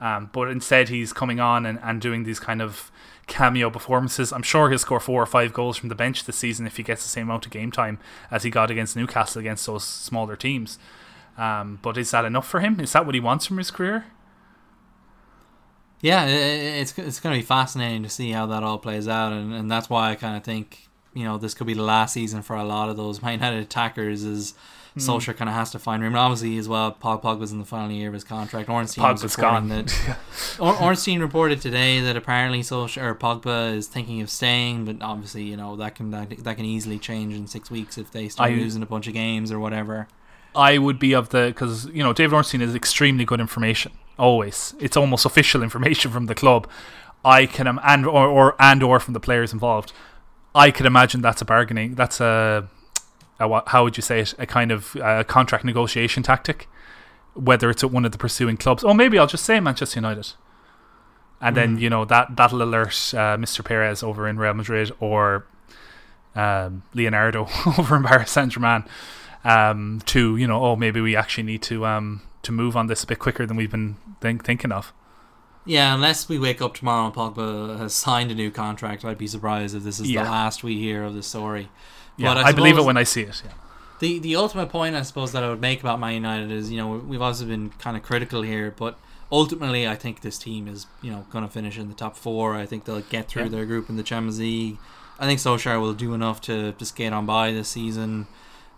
[0.00, 2.90] Um, but instead, he's coming on and, and doing these kind of
[3.26, 4.32] cameo performances.
[4.32, 6.82] I'm sure he'll score four or five goals from the bench this season if he
[6.82, 7.98] gets the same amount of game time
[8.30, 10.78] as he got against Newcastle against those smaller teams.
[11.36, 12.80] Um, but is that enough for him?
[12.80, 14.06] Is that what he wants from his career?
[16.00, 19.52] Yeah, it's it's going to be fascinating to see how that all plays out, and,
[19.52, 22.42] and that's why I kind of think you know this could be the last season
[22.42, 24.24] for a lot of those Man United attackers.
[24.24, 24.54] Is
[24.94, 25.00] Hmm.
[25.00, 26.90] Solskjaer kind of has to find room, and obviously as well.
[26.90, 28.68] Paul Pogba's in the final year of his contract.
[28.70, 29.68] Ornstein was Pogba's gone.
[29.68, 30.16] that
[30.58, 35.42] or- Ornstein reported today that apparently Solskjaer or Pogba is thinking of staying, but obviously
[35.42, 38.50] you know that can that, that can easily change in six weeks if they start
[38.50, 40.08] I- losing a bunch of games or whatever.
[40.56, 43.92] I would be of the because you know David Ornstein is extremely good information.
[44.18, 46.68] Always, it's almost official information from the club.
[47.24, 49.92] I can and or, or and or from the players involved.
[50.54, 51.94] I could imagine that's a bargaining.
[51.94, 52.68] That's a,
[53.38, 53.62] a?
[53.70, 54.34] How would you say it?
[54.38, 56.68] A kind of uh, contract negotiation tactic.
[57.34, 60.32] Whether it's at one of the pursuing clubs, or maybe I'll just say Manchester United,
[61.40, 63.64] and then you know that that'll alert uh, Mr.
[63.64, 65.46] Perez over in Real Madrid or
[66.34, 68.84] um, Leonardo over in Paris Saint Germain
[69.44, 73.04] um, to you know, oh, maybe we actually need to um, to move on this
[73.04, 74.92] a bit quicker than we've been think- thinking of.
[75.64, 79.26] Yeah, unless we wake up tomorrow and Pogba has signed a new contract, I'd be
[79.26, 80.24] surprised if this is Yeah.
[80.24, 81.68] the last we hear of the story.
[82.16, 83.42] Yeah, But I, believe it when I see it.
[83.44, 83.52] Yeah.
[84.00, 86.78] The the ultimate point I suppose that I would make about Man United is you
[86.78, 88.96] know we've also been kind of critical here, but
[89.30, 92.54] ultimately I think this team is you know going to finish in the top four.
[92.54, 93.48] I think they'll get through Yeah.
[93.50, 94.78] their group in the Champions League.
[95.20, 98.26] I think Solskjaer will do enough to just get on by this season.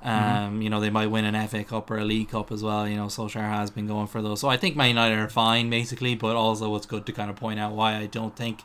[0.03, 0.63] Um, Mm-hmm.
[0.63, 2.89] You know they might win an FA Cup or a League Cup as well.
[2.89, 5.69] You know Solskjaer has been going for those, so I think Man United are fine
[5.71, 6.15] basically.
[6.15, 8.63] But also it's good to kind of point out why I don't think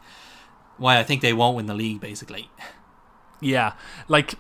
[0.78, 2.50] why I think they won't win the league basically.
[3.42, 3.74] Yeah,
[4.08, 4.36] like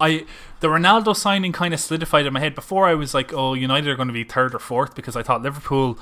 [0.00, 0.26] I
[0.60, 2.54] the Ronaldo signing kind of solidified in my head.
[2.54, 5.22] Before I was like, oh, United are going to be third or fourth because I
[5.22, 5.98] thought Liverpool,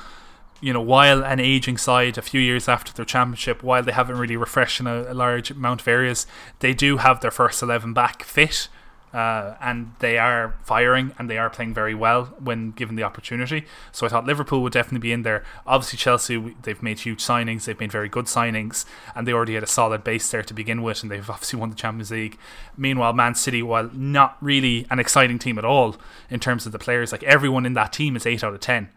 [0.60, 4.18] you know, while an aging side, a few years after their championship, while they haven't
[4.18, 6.26] really refreshed in a, a large amount of areas,
[6.58, 8.68] they do have their first eleven back fit.
[9.12, 13.66] Uh, and they are firing and they are playing very well when given the opportunity.
[13.92, 15.44] So I thought Liverpool would definitely be in there.
[15.66, 19.62] Obviously, Chelsea, they've made huge signings, they've made very good signings, and they already had
[19.62, 22.38] a solid base there to begin with, and they've obviously won the Champions League.
[22.76, 25.96] Meanwhile, Man City, while not really an exciting team at all
[26.30, 28.88] in terms of the players, like everyone in that team is 8 out of 10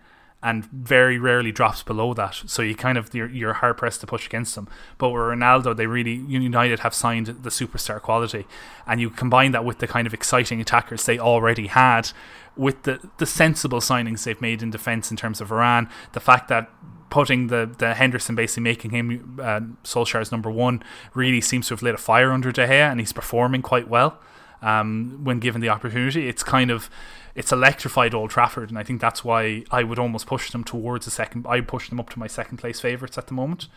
[0.46, 2.44] and very rarely drops below that.
[2.46, 4.68] So you kind of you're, you're hard pressed to push against them.
[5.00, 8.46] But with Ronaldo, they really United have signed the superstar quality,
[8.86, 12.12] and you combine that with the kind of exciting attackers they already had,
[12.56, 16.48] with the the sensible signings they've made in defence in terms of Varane, the fact
[16.48, 16.70] that.
[17.12, 21.84] Putting the, the Henderson basically making him uh, Solskjaer's number one really seems to have
[21.84, 24.20] lit a fire under De Gea and he's performing quite well
[24.66, 26.28] um, when given the opportunity.
[26.28, 26.90] It's kind of
[27.36, 31.06] it's electrified Old Trafford, and I think that's why I would almost push them towards
[31.06, 31.46] a second.
[31.48, 33.68] I push them up to my second place favourites at the moment.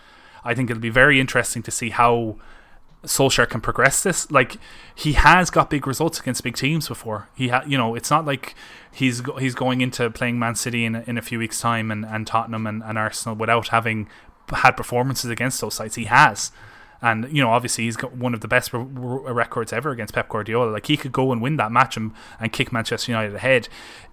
[0.44, 2.36] I think it'll be very interesting to see how
[3.04, 4.30] Solskjaer can progress this.
[4.30, 4.56] Like
[4.94, 7.28] he has got big results against big teams before.
[7.34, 8.54] He ha- you know, it's not like
[8.90, 12.06] he's go- he's going into playing Man City in in a few weeks' time and,
[12.06, 14.08] and Tottenham and, and Arsenal without having
[14.50, 15.96] had performances against those sides.
[15.96, 16.50] He has.
[17.00, 20.14] And you know, obviously, he's got one of the best re- re- records ever against
[20.14, 20.70] Pep Guardiola.
[20.70, 23.68] Like he could go and win that match and, and kick Manchester United ahead.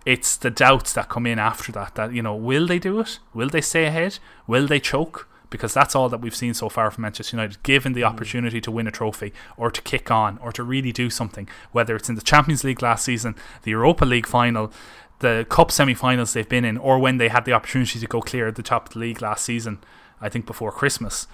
[0.06, 1.96] It's the doubts that come in after that.
[1.96, 3.20] That you know, will they do it?
[3.34, 4.20] Will they stay ahead?
[4.46, 5.28] Will they choke?
[5.50, 7.64] Because that's all that we've seen so far from Manchester United.
[7.64, 8.10] Given the mm.
[8.10, 11.96] opportunity to win a trophy or to kick on or to really do something, whether
[11.96, 14.72] it's in the Champions League last season, the Europa League final,
[15.20, 18.48] the cup semi-finals they've been in, or when they had the opportunity to go clear
[18.48, 19.80] at the top of the league last season,
[20.20, 21.28] I think before Christmas,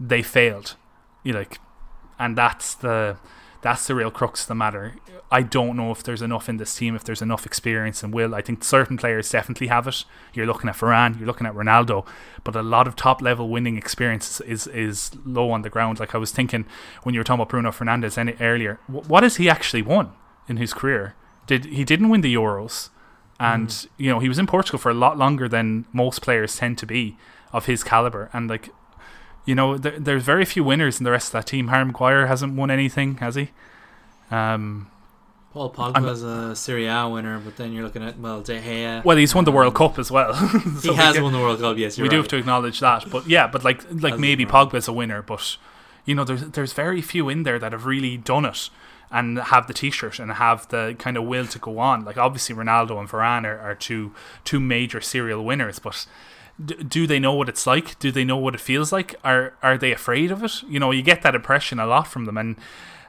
[0.00, 0.74] they failed
[1.22, 1.60] you like,
[2.18, 3.18] and that's the
[3.60, 4.94] that's the real crux of the matter.
[5.30, 8.34] I don't know if there's enough in this team, if there's enough experience and will.
[8.34, 10.04] I think certain players definitely have it.
[10.32, 12.06] You're looking at Varane, you're looking at Ronaldo,
[12.44, 16.00] but a lot of top level winning experience is is low on the ground.
[16.00, 16.66] Like I was thinking
[17.02, 20.12] when you were talking about Bruno Fernandes any, earlier, what has he actually won
[20.48, 21.14] in his career?
[21.46, 22.90] Did he didn't win the Euros,
[23.40, 23.86] and mm.
[23.96, 26.86] you know he was in Portugal for a lot longer than most players tend to
[26.86, 27.16] be
[27.52, 28.70] of his caliber, and like
[29.48, 31.68] you know, there, there's very few winners in the rest of that team.
[31.68, 33.48] Harry Maguire hasn't won anything, has he?
[34.30, 34.90] Um,
[35.54, 39.02] Paul Pogba was a Serie A winner, but then you're looking at well De Gea.
[39.02, 40.34] Well, he's won the World Cup as well.
[40.80, 41.78] so he has can, won the World Cup.
[41.78, 42.10] Yes, we right.
[42.10, 43.08] do have to acknowledge that.
[43.10, 45.56] But yeah, but like like As maybe Pogba's a winner, but
[46.04, 48.68] you know, there's there's very few in there that have really done it
[49.10, 52.04] and have the t-shirt and have the kind of will to go on.
[52.04, 54.12] Like obviously Ronaldo and Varane are, are two
[54.44, 56.06] two major serial winners, but
[56.64, 57.98] do they know what it's like?
[57.98, 59.14] Do they know what it feels like?
[59.22, 60.62] Are are they afraid of it?
[60.64, 62.56] You know, you get that impression a lot from them, and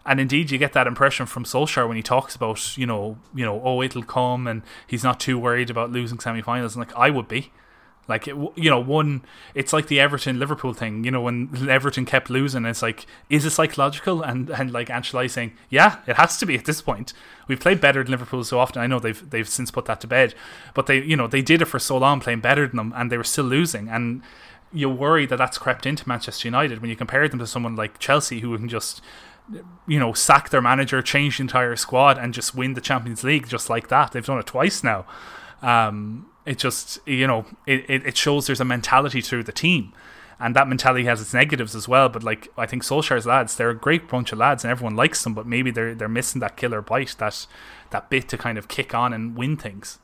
[0.06, 3.46] and indeed you get that impression from Solskjaer when he talks about you know you
[3.46, 6.76] know oh it'll come and he's not too worried about losing semi-finals.
[6.76, 7.52] And like I would be,
[8.10, 11.04] like it, you know, one it's like the Everton Liverpool thing.
[11.04, 14.24] You know, when Everton kept losing, it's like is it psychological?
[14.24, 17.14] And and like Ancelotti saying, yeah, it has to be at this point.
[17.48, 18.82] We've played better than Liverpool so often.
[18.82, 20.34] I know they've they've since put that to bed,
[20.74, 23.12] but they you know they did it for so long, playing better than them, and
[23.12, 23.88] they were still losing.
[23.88, 24.24] And
[24.74, 28.00] you worry that that's crept into Manchester United when you compare them to someone like
[28.00, 29.02] Chelsea, who can just
[29.88, 33.48] you know sack their manager, change the entire squad, and just win the Champions League
[33.48, 34.12] just like that.
[34.12, 35.06] They've done it twice now.
[35.62, 39.94] Um, it just you know it, it shows there's a mentality through the team
[40.40, 42.08] and that mentality has its negatives as well.
[42.10, 45.24] But like I think Solskjaer's lads, they're a great bunch of lads, and everyone likes
[45.24, 45.34] them.
[45.34, 47.46] But maybe they're they're missing that killer bite, that
[47.90, 50.00] that bit to kind of kick on and win things.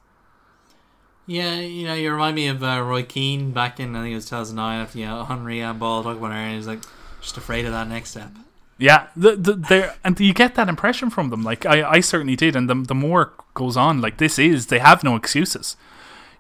[1.28, 4.16] Yeah, you know, you remind me of uh, Roy Keane back in I think it
[4.16, 6.56] was 2009 after you know Henry and ball talk about it.
[6.56, 6.82] He's like
[7.22, 8.32] just afraid of that next step.
[8.78, 11.44] Yeah, the, the and you get that impression from them.
[11.44, 14.80] Like I, I certainly did, and the the more goes on, like this is they
[14.80, 15.78] have no excuses.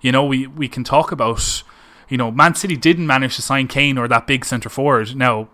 [0.06, 1.64] You know, we, we can talk about,
[2.10, 5.16] you know, Man City didn't manage to sign Kane or that big centre forward.
[5.16, 5.50] Now,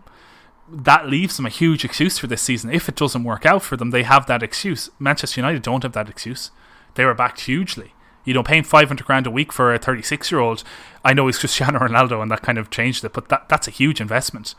[0.67, 2.69] that leaves them a huge excuse for this season.
[2.69, 4.89] If it doesn't work out for them, they have that excuse.
[4.99, 6.51] Manchester United don't have that excuse.
[6.95, 7.93] They were backed hugely.
[8.25, 10.65] You know, paying 500 grand a week for a 36 year old,
[11.05, 13.71] I know he's Cristiano Ronaldo and that kind of changed it, but that, that's a
[13.71, 14.53] huge investment.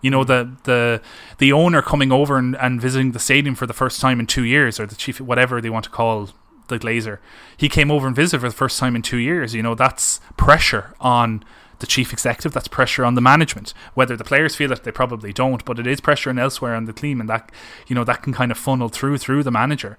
[0.00, 0.26] You know, mm.
[0.26, 1.02] the the
[1.38, 4.44] the owner coming over and, and visiting the stadium for the first time in two
[4.44, 6.30] years, or the chief, whatever they want to call
[6.68, 7.18] the Glazer.
[7.56, 9.54] He came over and visited for the first time in two years.
[9.54, 11.44] You know, that's pressure on
[11.78, 12.52] the chief executive.
[12.52, 13.74] That's pressure on the management.
[13.94, 16.86] Whether the players feel it, they probably don't, but it is pressure and elsewhere on
[16.86, 17.50] the team, and that
[17.86, 19.98] you know that can kind of funnel through through the manager.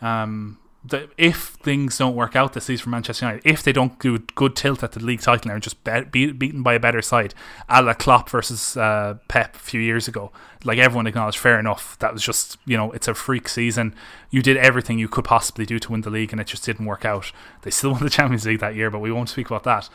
[0.00, 3.98] Um, the, if things don't work out this season for Manchester United, if they don't
[4.00, 6.80] do a good tilt at the league title and just be, be, beaten by a
[6.80, 7.34] better side,
[7.70, 10.30] a la Klopp versus uh, Pep a few years ago,
[10.62, 11.98] like everyone acknowledged, fair enough.
[12.00, 13.94] That was just, you know, it's a freak season.
[14.30, 16.84] You did everything you could possibly do to win the league and it just didn't
[16.84, 17.32] work out.
[17.62, 19.88] They still won the Champions League that year, but we won't speak about that.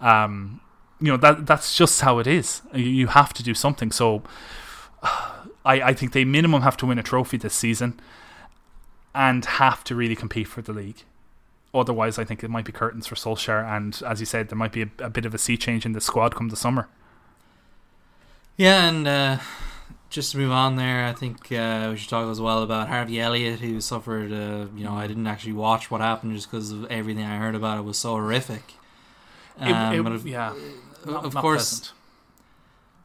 [0.00, 0.60] Um,
[1.00, 2.60] you know, that that's just how it is.
[2.74, 3.90] You, you have to do something.
[3.90, 4.22] So
[5.02, 7.98] I, I think they minimum have to win a trophy this season
[9.16, 11.02] and have to really compete for the league.
[11.74, 14.72] Otherwise, I think it might be curtains for Solskjaer, and as you said, there might
[14.72, 16.88] be a, a bit of a sea change in the squad come the summer.
[18.56, 19.38] Yeah, and uh,
[20.08, 23.20] just to move on there, I think uh, we should talk as well about Harvey
[23.20, 24.32] Elliott, who suffered.
[24.32, 27.54] Uh, you know, I didn't actually watch what happened just because of everything I heard
[27.54, 28.74] about it was so horrific.
[29.58, 30.54] Um, it- but of, yeah,
[31.04, 31.92] not- of course.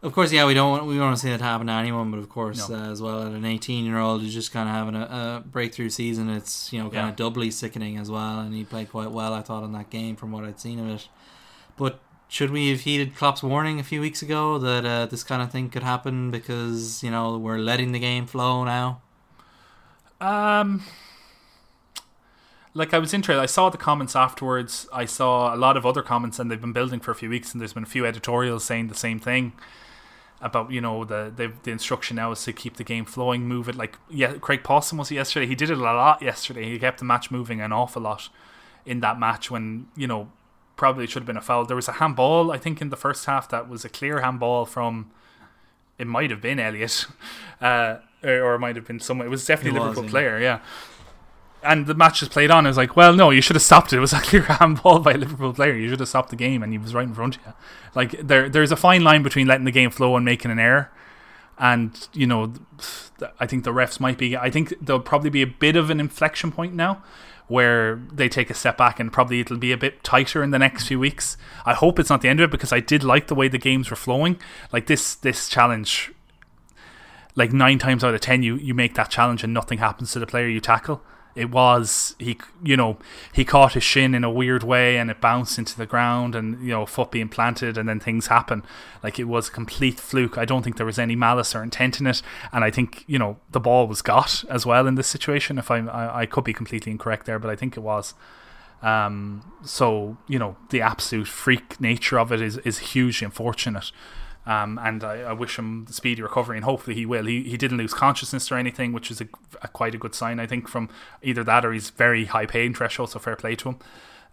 [0.03, 2.09] Of course, yeah, we don't want, we don't want to see that happen to anyone,
[2.11, 2.75] but of course, No.
[2.75, 5.43] uh, as well, at an 18 year old who's just kind of having a, a
[5.47, 7.09] breakthrough season, it's you know kind Yeah.
[7.09, 8.39] of doubly sickening as well.
[8.39, 10.87] And he played quite well, I thought, in that game from what I'd seen of
[10.89, 11.07] it.
[11.77, 15.41] But should we have heeded Klopp's warning a few weeks ago that uh, this kind
[15.41, 19.01] of thing could happen because you know we're letting the game flow now?
[20.19, 20.83] Um,
[22.73, 23.41] like I was interested.
[23.41, 24.87] I saw the comments afterwards.
[24.93, 27.51] I saw a lot of other comments, and they've been building for a few weeks.
[27.51, 29.53] And there's been a few editorials saying the same thing
[30.41, 33.69] about you know the the, the instruction now is to keep the game flowing, move
[33.69, 33.75] it.
[33.75, 35.45] Like yeah, Craig Pawson was yesterday.
[35.45, 36.69] He did it a lot yesterday.
[36.69, 38.29] He kept the match moving an awful lot
[38.85, 40.31] in that match when you know
[40.75, 41.65] probably should have been a foul.
[41.65, 44.65] There was a handball I think in the first half that was a clear handball
[44.65, 45.11] from.
[45.97, 47.05] It might have been Elliott,
[47.61, 49.27] uh, or it might have been someone.
[49.27, 50.09] It was definitely It was, Liverpool yeah.
[50.09, 50.59] player, yeah.
[51.63, 52.65] And the match just played on.
[52.65, 53.97] I was like, well, no, you should have stopped it.
[53.97, 55.75] It was like a handball by a Liverpool player.
[55.75, 57.53] You should have stopped the game, and he was right in front of you.
[57.95, 60.91] Like there, there's a fine line between letting the game flow and making an error.
[61.57, 62.53] And you know,
[63.39, 64.35] I think the refs might be.
[64.35, 67.03] I think there'll probably be a bit of an inflection point now,
[67.47, 70.59] where they take a step back, and probably it'll be a bit tighter in the
[70.59, 71.37] next few weeks.
[71.65, 73.59] I hope it's not the end of it because I did like the way the
[73.59, 74.39] games were flowing.
[74.71, 76.11] Like this, this challenge
[77.35, 80.19] like nine times out of ten you you make that challenge and nothing happens to
[80.19, 81.01] the player you tackle
[81.35, 82.97] it was he you know
[83.33, 86.61] he caught his shin in a weird way and it bounced into the ground and
[86.61, 88.63] you know foot being planted and then things happen.
[89.03, 90.37] Like it was a complete fluke.
[90.37, 92.21] I don't think there was any malice or intent in it.
[92.51, 95.71] And i think you know the ball was got as well in this situation if
[95.71, 98.13] i'm i, I could be completely incorrect there but i think it was.
[98.81, 103.91] Um so you know the absolute freak nature of it is is hugely unfortunate
[104.45, 107.25] um, and I, I wish him speedy recovery, and hopefully he will.
[107.25, 109.27] He, he didn't lose consciousness or anything, which is a,
[109.61, 110.89] a quite a good sign, I think, from
[111.21, 113.79] either that or he's very high pain threshold, so fair play to him.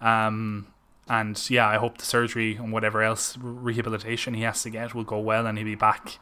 [0.00, 0.66] Um,
[1.08, 5.04] and yeah, I hope the surgery and whatever else rehabilitation he has to get will
[5.04, 6.18] go well, and he'll be back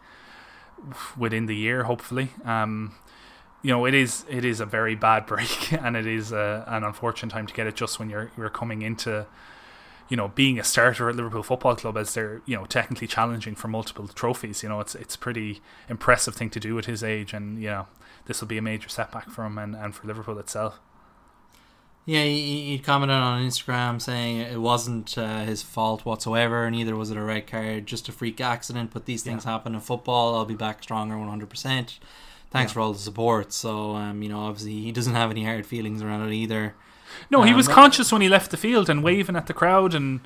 [1.16, 2.30] within the year, hopefully.
[2.44, 2.94] Um,
[3.62, 6.82] you know, it is it is a very bad break, and it is a, an
[6.82, 9.26] unfortunate time to get it just when you're you're coming into
[10.08, 13.54] you know, being a starter at Liverpool Football Club as they're, you know, technically challenging
[13.54, 17.32] for multiple trophies, you know, it's it's pretty impressive thing to do at his age
[17.32, 17.86] and, you know,
[18.26, 20.78] this will be a major setback for him and, and for Liverpool itself.
[22.08, 27.10] Yeah, he, he commented on Instagram saying it wasn't uh, his fault whatsoever, neither was
[27.10, 28.92] it a red card, just a freak accident.
[28.92, 29.50] But these things Yeah.
[29.52, 30.36] happen in football.
[30.36, 31.98] I'll be back stronger, one hundred percent.
[32.52, 32.74] Thanks Yeah.
[32.74, 33.52] for all the support.
[33.52, 36.76] So, um, you know, obviously he doesn't have any hard feelings around it either.
[37.30, 39.94] No, he Um, was conscious when he left the field and waving at the crowd
[39.94, 40.20] and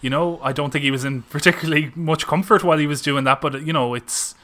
[0.00, 3.24] you know, I don't think he was in particularly much comfort while he was doing
[3.24, 4.34] that, but you know, it's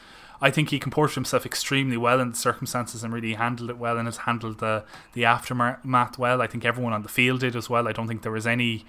[0.42, 3.98] I think he comported himself extremely well in the circumstances and really handled it well
[3.98, 6.40] and has handled the the aftermath well.
[6.40, 7.86] I think everyone on the field did as well.
[7.86, 8.86] I don't think there was any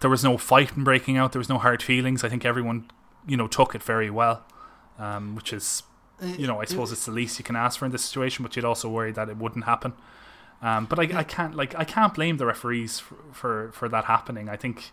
[0.00, 2.24] there was no fighting breaking out, there was no hard feelings.
[2.24, 2.90] I think everyone,
[3.28, 4.42] you know, took it very well.
[4.98, 5.84] Um, which is
[6.38, 8.54] you know, I suppose it's the least you can ask for in this situation, but
[8.56, 9.92] you'd also worry that it wouldn't happen.
[10.64, 14.06] Um, but I, I can't like I can't blame the referees for, for, for that
[14.06, 14.48] happening.
[14.48, 14.92] I think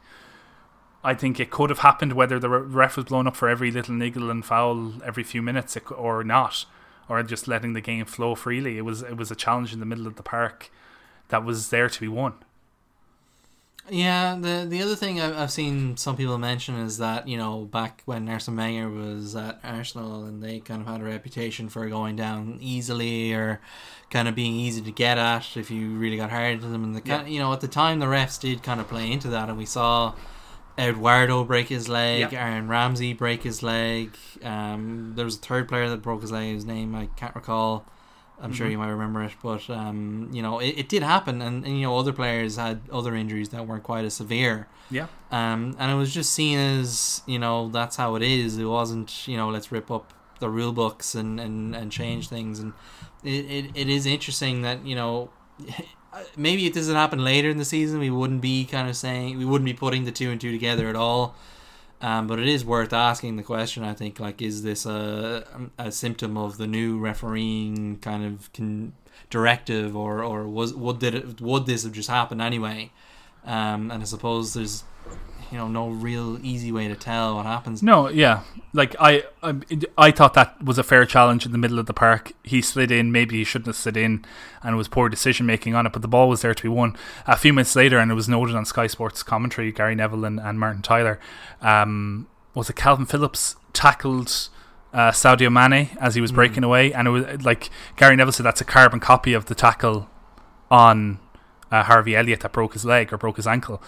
[1.02, 3.96] I think it could have happened whether the ref was blown up for every little
[3.96, 6.66] niggle and foul every few minutes or not,
[7.08, 8.78] or just letting the game flow freely.
[8.78, 10.70] It was it was a challenge in the middle of the park
[11.30, 12.34] that was there to be won.
[13.89, 17.65] Yeah, the the other thing I've, I've seen some people mention is that you know
[17.65, 21.88] back when Arsene Wenger was at Arsenal and they kind of had a reputation for
[21.89, 23.60] going down easily or
[24.10, 26.96] kind of being easy to get at if you really got hard to them and
[26.96, 29.50] the kind you know at the time the refs did kind of play into that
[29.50, 30.13] and we saw
[30.78, 32.22] Eduardo break his leg.
[32.41, 34.15] Aaron Ramsey break his leg.
[34.44, 36.54] Um, there was a third player that broke his leg.
[36.54, 37.86] His name I can't recall.
[38.41, 38.71] I'm sure Mhm.
[38.71, 41.84] you might remember it, but um, you know it, it did happen, and, and you
[41.84, 44.67] know other players had other injuries that weren't quite as severe.
[44.89, 45.08] Yeah.
[45.32, 48.58] Um, and it was just seen as you know that's how it is.
[48.58, 52.60] It wasn't you know let's rip up the rule books and, and, and change things.
[52.60, 52.73] And
[53.23, 55.30] it, it, it is interesting that you know
[56.36, 59.38] maybe if this had happened later in the season, we wouldn't be kind of saying
[59.38, 61.36] we wouldn't be putting the two and two together at all.
[62.02, 63.84] Um, but it is worth asking the question.
[63.84, 68.94] I think, like, is this a a symptom of the new refereeing kind of con-
[69.30, 72.92] directive, or or was would did it, would this have just happened anyway?
[73.46, 74.84] Um, and I suppose there's
[75.52, 77.83] you know no real easy way to tell what happens.
[77.83, 78.43] No, yeah,
[78.73, 79.56] like I, I,
[79.97, 82.31] I thought that was a fair challenge in the middle of the park.
[82.43, 84.25] He slid in, maybe he shouldn't have slid in,
[84.63, 85.93] and it was poor decision making on it.
[85.93, 86.95] But the ball was there to be won.
[87.27, 90.39] A few minutes later, and it was noted on Sky Sports commentary, Gary Neville and,
[90.39, 91.19] and Martin Tyler.
[91.62, 94.49] Um, was it Kalvin Phillips tackled?
[94.93, 98.45] Uh, Sadio Mane as he was breaking away, and it was like Gary Neville said
[98.45, 100.10] that's a carbon copy of the tackle
[100.69, 101.17] on
[101.71, 103.81] uh, Harvey Elliott that broke his leg or broke his ankle,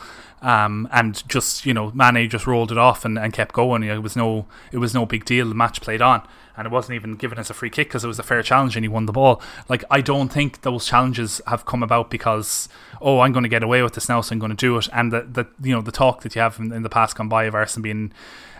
[0.43, 3.81] um, and just you know Mane just rolled it off and, and kept going.
[3.81, 5.47] It was no it was no big deal.
[5.47, 6.21] The match played on,
[6.57, 8.75] and it wasn't even given as a free kick because it was a fair challenge
[8.75, 9.41] and he won the ball.
[9.69, 12.67] Like I don't think those challenges have come about because
[13.01, 14.89] oh I'm going to get away with this now, so I'm going to do it.
[14.91, 17.29] And the, the you know the talk that you have in, in the past gone
[17.29, 18.11] by of Arsenal being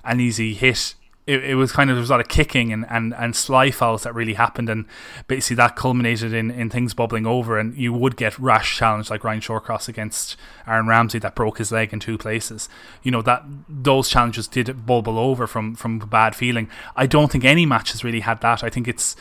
[0.05, 0.95] an easy hit
[1.25, 3.71] it, it was kind of there was a lot of kicking and, and, and sly
[3.71, 4.85] fouls that really happened and
[5.27, 9.23] basically that culminated in, in things bubbling over and you would get rash challenge like
[9.23, 10.35] Ryan Shawcross against
[10.67, 12.67] Aaron Ramsey that broke his leg in two places.
[13.03, 16.69] You know that those challenges did bubble over from from bad feeling.
[16.95, 18.63] I don't think any match has really had that.
[18.63, 19.15] I think it's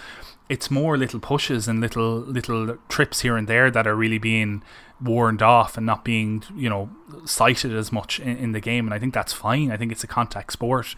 [0.49, 4.63] it's more little pushes and little little trips here and there that are really being
[5.01, 6.91] warned off and not being you know
[7.25, 9.71] cited as much in, in the game and I think that's fine.
[9.71, 10.97] I think it's a contact sport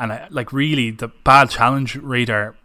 [0.00, 2.56] and I, like really the bad challenge radar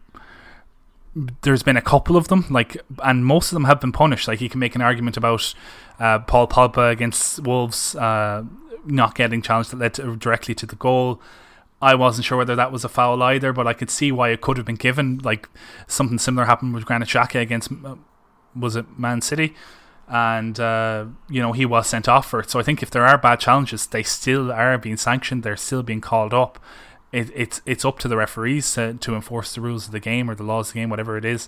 [1.42, 4.28] there's been a couple of them like and most of them have been punished.
[4.28, 5.54] Like you can make an argument about
[6.00, 8.44] uh, Paul Pogba against Wolves uh,
[8.86, 11.22] not getting challenged that led to, directly to the goal.
[11.82, 14.42] I wasn't sure whether that was a foul either but I could see why it
[14.42, 15.20] could have been given.
[15.20, 15.48] Like
[15.88, 17.96] something similar happened with Granit Xhaka against uh,
[18.54, 19.54] was it Man City?
[20.08, 22.50] And uh, you know he was sent off for it.
[22.50, 25.44] So I think if there are bad challenges they still are being sanctioned.
[25.44, 26.60] They're still being called up
[27.16, 30.30] it, it's it's up to the referees to, to enforce the rules of the game
[30.30, 31.48] or the laws of the game, whatever it is.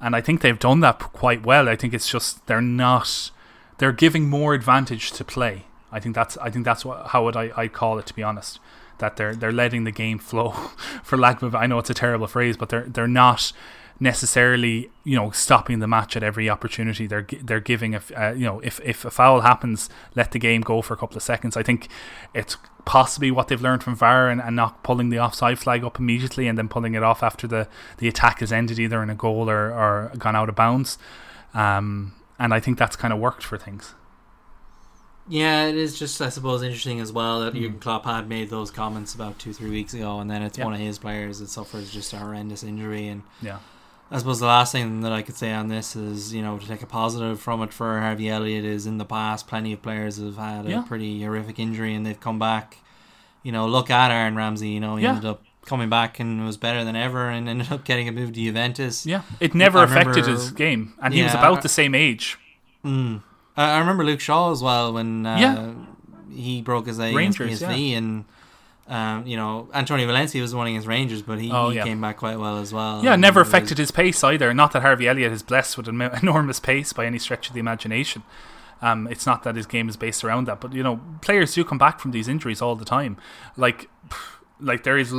[0.00, 1.68] And I think they've done that quite well.
[1.68, 3.30] I think it's just they're not
[3.78, 5.64] they're giving more advantage to play.
[5.90, 8.22] I think that's I think that's what how would I I call it to be
[8.22, 8.60] honest.
[8.98, 10.50] That they're they're letting the game flow,
[11.02, 13.52] for lack of I know it's a terrible phrase, but they're they're not
[14.00, 17.06] necessarily you know stopping the match at every opportunity.
[17.06, 20.60] They're they're giving a uh, you know if if a foul happens, let the game
[20.60, 21.56] go for a couple of seconds.
[21.56, 21.88] I think
[22.34, 22.58] it's
[22.88, 26.48] possibly what they've learned from VAR and, and not pulling the offside flag up immediately
[26.48, 27.68] and then pulling it off after the
[27.98, 30.96] the attack has ended either in a goal or or gone out of bounds.
[31.52, 33.94] Um, and I think that's kind of worked for things.
[35.28, 37.60] Yeah, it is just I suppose interesting as well that mm.
[37.60, 40.72] Jurgen Klopp had made those comments about two three weeks ago, and then it's one
[40.72, 43.58] of his players that suffers just a horrendous injury, and yeah,
[44.10, 46.66] I suppose the last thing that I could say on this is, you know, to
[46.66, 50.16] take a positive from it for Harvey Elliott is in the past, plenty of players
[50.16, 50.82] have had a Yeah.
[50.82, 52.78] pretty horrific injury and they've come back.
[53.42, 55.10] You know, look at Aaron Ramsey, you know, he Yeah.
[55.10, 58.32] ended up coming back and was better than ever and ended up getting a move
[58.32, 59.04] to Juventus.
[59.04, 62.38] Yeah, it never I affected remember- his game, and he was about the same age.
[62.84, 63.22] Mm.
[63.58, 66.34] I, remember Luke Shaw as well when uh, Yeah.
[66.34, 68.24] he broke his Rangers, against PSV and.
[68.88, 71.84] Um, you know, Antonio Valencia was one against Rangers, but he, Oh, he yeah.
[71.84, 73.04] came back quite well as well.
[73.04, 74.54] Yeah, never it was- affected his pace either.
[74.54, 77.60] Not that Harvey Elliott is blessed with an enormous pace by any stretch of the
[77.60, 78.22] imagination.
[78.80, 81.64] Um, it's not that his game is based around that, but you know, players do
[81.64, 83.16] come back from these injuries all the time.
[83.56, 83.90] Like,
[84.60, 85.12] like there is,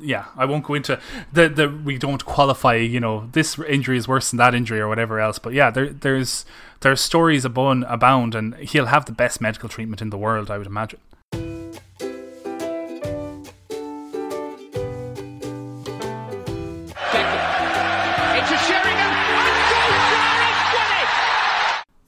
[0.00, 0.98] yeah, I won't go into
[1.32, 2.76] the the we don't qualify.
[2.76, 5.38] You know, this injury is worse than that injury or whatever else.
[5.38, 6.44] But yeah, there there's
[6.80, 10.58] there's stories abound, abound, and he'll have the best medical treatment in the world, I
[10.58, 10.98] would imagine.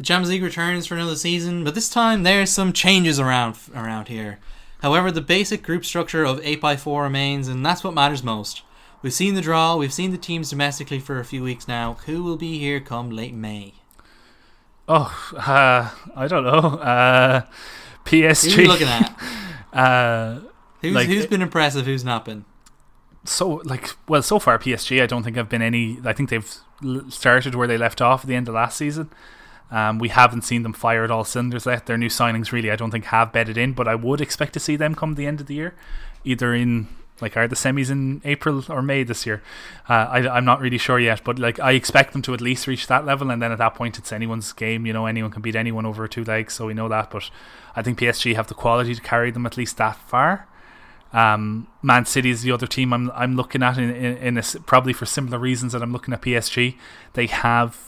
[0.07, 4.39] Champions League returns for another season, but this time there's some changes around around here.
[4.83, 8.63] However, the basic group structure of 8x4 remains, and that's what matters most.
[9.03, 11.95] We've seen the draw, we've seen the teams domestically for a few weeks now.
[12.07, 13.75] Who will be here come late May?
[14.89, 16.79] Oh, uh, I don't know.
[16.79, 17.43] Uh,
[18.05, 18.53] PSG.
[18.53, 19.21] Who are you looking at?
[19.73, 20.41] Uh,
[20.81, 22.45] Who's, Like- who's been impressive, who's not been?
[23.25, 26.49] so like well so far PSG I don't think I've been any I think they've
[26.85, 29.11] l- started where they left off at the end of last season
[29.71, 31.87] um, we haven't seen them fire at all cylinders yet.
[31.87, 34.61] Their new signings really I don't think have bedded in but I would expect to
[34.61, 35.75] see them come the end of the year
[36.25, 36.89] either in
[37.21, 39.43] like are the semis in April or May this year?
[39.89, 42.67] Uh, I, I'm not really sure yet but like I expect them to at least
[42.67, 45.43] reach that level and then at that point it's anyone's game you know anyone can
[45.43, 47.31] beat anyone over two legs so we know that but
[47.75, 50.49] I think PSG have the quality to carry them at least that far.
[51.13, 54.43] Um, Man City is the other team I'm I'm looking at in, in, in a
[54.67, 56.77] probably for similar reasons that I'm looking at PSG.
[57.13, 57.86] They have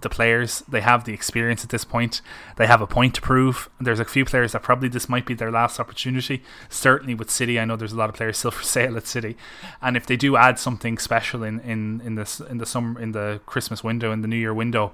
[0.00, 2.20] the players, they have the experience at this point.
[2.56, 3.68] They have a point to prove.
[3.80, 6.42] There's a few players that probably this might be their last opportunity.
[6.68, 9.36] Certainly with City, I know there's a lot of players still for sale at City,
[9.80, 13.12] and if they do add something special in in in this in the summer in
[13.12, 14.92] the Christmas window in the New Year window.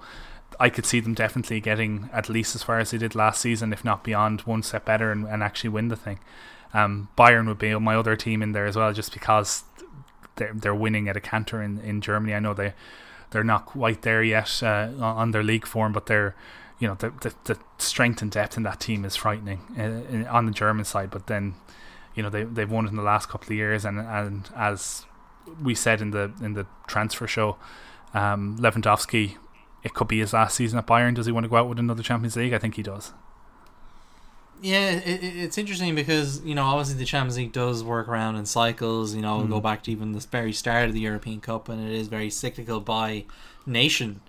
[0.61, 3.73] I could see them definitely getting at least as far as they did last season,
[3.73, 6.21] if not beyond, one step better and, and actually win the thing.
[6.73, 9.65] Um, Bayern would be my other team in there as well, just because
[10.37, 12.35] they're they're winning at a canter in, in Germany.
[12.35, 12.75] I know they
[13.35, 16.37] they're not quite there yet uh, on their league form, but they're
[16.79, 20.27] you know the, the, the strength and depth in that team is frightening uh, in,
[20.29, 21.11] on the German side.
[21.11, 21.55] But then
[22.15, 25.05] you know they they've won it in the last couple of years, and and as
[25.61, 27.57] we said in the in the transfer show,
[28.15, 29.37] um, Lewandowski.
[29.83, 31.15] It could be his last season at Bayern.
[31.15, 32.55] Does he want to go out with another Champions League?
[32.55, 33.13] I think he does.
[34.65, 38.47] Yeah, it, it's interesting because you know obviously the Champions League does work around in
[38.47, 39.15] cycles.
[39.15, 39.51] You know, mm.
[39.51, 42.31] go back to even the very start of the European Cup, and it is very
[42.31, 43.27] cyclical by
[43.67, 44.23] nation.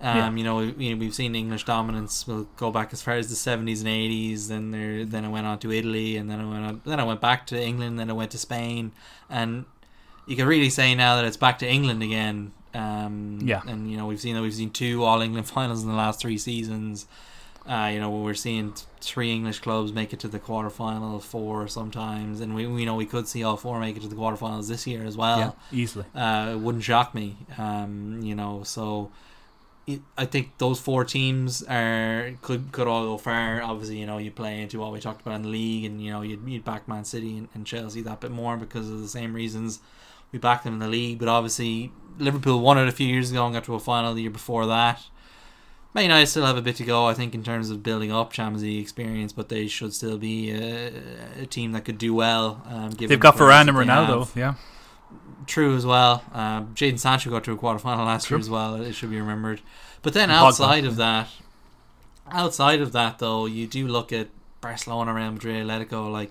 [0.00, 0.32] Um, yeah.
[0.32, 2.26] You know, we, we've seen English dominance.
[2.26, 4.48] We'll go back as far as the seventies and eighties.
[4.48, 7.04] Then there, then it went on to Italy, and then it went on, then I
[7.04, 7.98] went back to England.
[7.98, 8.92] Then I went to Spain,
[9.28, 9.66] and
[10.26, 12.52] you can really say now that it's back to England again.
[12.72, 15.90] Um, yeah, and you know we've seen that we've seen two All England finals in
[15.90, 17.06] the last three seasons.
[17.66, 22.40] Uh, you know, we're seeing three English clubs make it to the quarterfinal, four sometimes,
[22.40, 24.86] and we, we know we could see all four make it to the quarterfinals this
[24.86, 25.38] year as well.
[25.38, 26.04] Yeah, easily.
[26.14, 27.36] Uh, it wouldn't shock me.
[27.56, 29.10] Um, you know, so
[29.86, 33.62] it, I think those four teams are could could all go far.
[33.62, 36.10] Obviously, you know, you play into what we talked about in the league, and you
[36.10, 39.08] know, you'd, you'd back Man City and, and Chelsea that bit more because of the
[39.08, 39.80] same reasons
[40.32, 41.18] we backed them in the league.
[41.18, 44.22] But obviously, Liverpool won it a few years ago and got to a final the
[44.22, 45.02] year before that.
[45.94, 48.32] Man United still have a bit to go, I think, in terms of building up
[48.32, 50.92] Champions League experience, but they should still be a,
[51.42, 52.62] a team that could do well.
[52.68, 54.36] Um, They've got Varane and Ronaldo, have.
[54.36, 54.54] yeah.
[55.46, 56.24] True as well.
[56.32, 58.36] Um, Jadon Sancho got to a quarterfinal last True.
[58.36, 58.74] year as well.
[58.82, 59.60] It should be remembered.
[60.02, 61.28] But then outside of that,
[62.30, 64.28] outside of that though, you do look at
[64.60, 66.10] Barcelona, Real Madrid, Atletico.
[66.10, 66.30] Like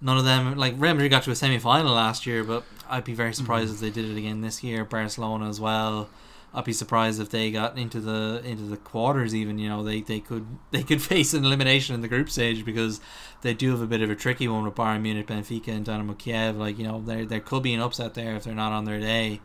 [0.00, 3.04] none of them, like Real Madrid got to a semi final last year, but I'd
[3.04, 3.84] be very surprised mm-hmm.
[3.84, 4.84] if they did it again this year.
[4.84, 6.08] Barcelona as well.
[6.54, 9.34] I'd be surprised if they got into the into the quarters.
[9.34, 12.64] Even you know they, they could they could face an elimination in the group stage
[12.64, 13.00] because
[13.40, 16.14] they do have a bit of a tricky one with Bayern Munich, Benfica, and Dynamo
[16.14, 16.56] Kiev.
[16.56, 19.00] Like you know there there could be an upset there if they're not on their
[19.00, 19.40] day,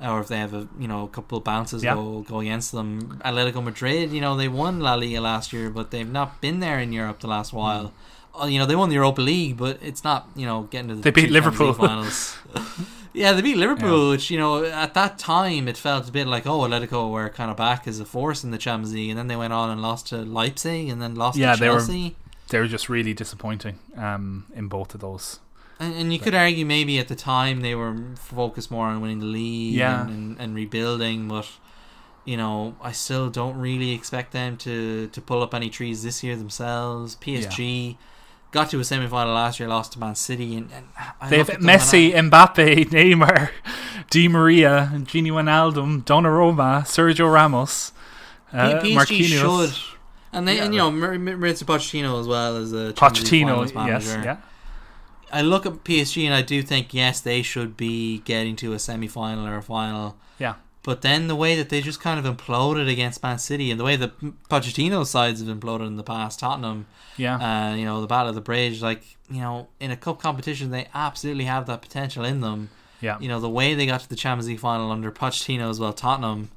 [0.00, 1.94] or if they have a you know a couple of bounces yeah.
[1.94, 3.20] go go against them.
[3.24, 6.78] Atletico Madrid, you know they won La Liga last year, but they've not been there
[6.78, 7.92] in Europe the last while.
[8.34, 8.52] Mm.
[8.52, 11.02] You know they won the Europa League, but it's not you know getting to the
[11.02, 12.38] they beat Liverpool finals.
[13.18, 14.10] Yeah, they beat Liverpool, yeah.
[14.10, 17.50] which you know at that time it felt a bit like oh Atletico were kind
[17.50, 19.82] of back as a force in the Champions League, and then they went on and
[19.82, 21.92] lost to Leipzig, and then lost yeah, to Chelsea.
[21.92, 22.14] They were,
[22.48, 25.40] they were just really disappointing um, in both of those.
[25.80, 29.00] And, and you but, could argue maybe at the time they were focused more on
[29.00, 30.02] winning the league yeah.
[30.02, 31.48] and, and, and rebuilding, but
[32.24, 36.22] you know, I still don't really expect them to to pull up any trees this
[36.22, 37.16] year themselves.
[37.16, 37.96] PSG, yeah
[38.50, 41.48] got to a semi final last year, lost to Man City, and, and they have
[41.48, 43.50] Messi, Mbappe, Neymar,
[44.10, 47.92] Di Maria, Gini Wijnaldum, Donnarumma, Sergio Ramos,
[48.52, 49.72] uh, PSG Marquinhos.
[49.72, 49.98] should,
[50.32, 54.38] and they yeah, and you know Mauricio Pochettino as well as a Pochettino, yes, yeah.
[55.30, 58.78] I look at PSG and I do think yes they should be getting to a
[58.78, 60.16] semi final or a final.
[60.38, 60.54] Yeah.
[60.88, 63.84] But then the way that they just kind of imploded against Man City and the
[63.84, 64.18] way that
[64.48, 66.86] Pochettino's sides have imploded in the past, Tottenham,
[67.18, 70.18] yeah, uh, you know the Battle of the Bridge, like you know in a cup
[70.18, 72.70] competition they absolutely have that potential in them.
[73.02, 75.78] Yeah, you know the way they got to the Champions League final under Pochettino as
[75.78, 76.48] well, Tottenham.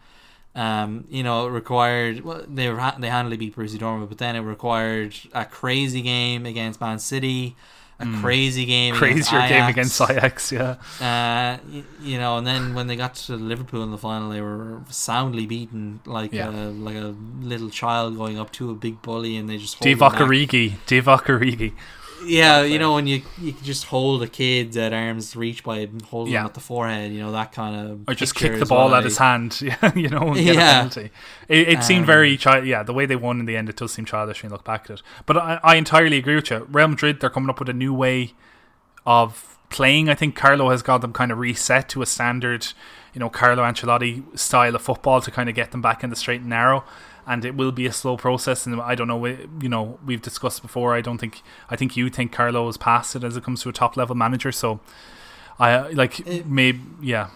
[0.56, 4.38] Um, you know, it required well, they were they handily beat Borussia Dortmund, but then
[4.38, 7.58] it required a crazy game against Man City
[8.02, 8.22] a mm.
[8.22, 10.52] crazy game, crazier game against Ajax.
[10.52, 14.30] Yeah, uh, you, you, know, and then when they got to Liverpool in the final,
[14.30, 16.50] they were soundly beaten, like yeah.
[16.50, 20.16] a, like a little child going up to a big bully, and they just Divock
[20.16, 21.74] Origi, Divock Origi
[22.26, 26.34] yeah, you know when you you just hold a kid at arm's reach by holding
[26.34, 26.42] yeah.
[26.42, 28.10] him at the forehead, you know that kind of.
[28.10, 30.90] Or just kick the ball out at his hand, yeah, you know, yeah.
[30.96, 31.12] It,
[31.50, 32.66] it um, seemed very child.
[32.66, 34.66] Yeah, the way they won in the end, it does seem childish when you look
[34.66, 35.02] back at it.
[35.26, 36.68] But I, I entirely agree with you.
[36.72, 38.34] Real Madrid, they're coming up with a new way
[39.06, 40.10] of playing.
[40.10, 42.68] I think Carlo has got them kind of reset to a standard,
[43.14, 46.16] you know, Carlo Ancelotti style of football to kind of get them back in the
[46.16, 46.84] straight and narrow
[47.32, 48.66] and it will be a slow process.
[48.66, 50.94] And I don't know, you know, we've discussed before.
[50.94, 53.70] I don't think I think you think Carlo is past it as it comes to
[53.70, 54.52] a top level manager.
[54.52, 54.82] So
[55.58, 57.30] I like it, maybe yeah.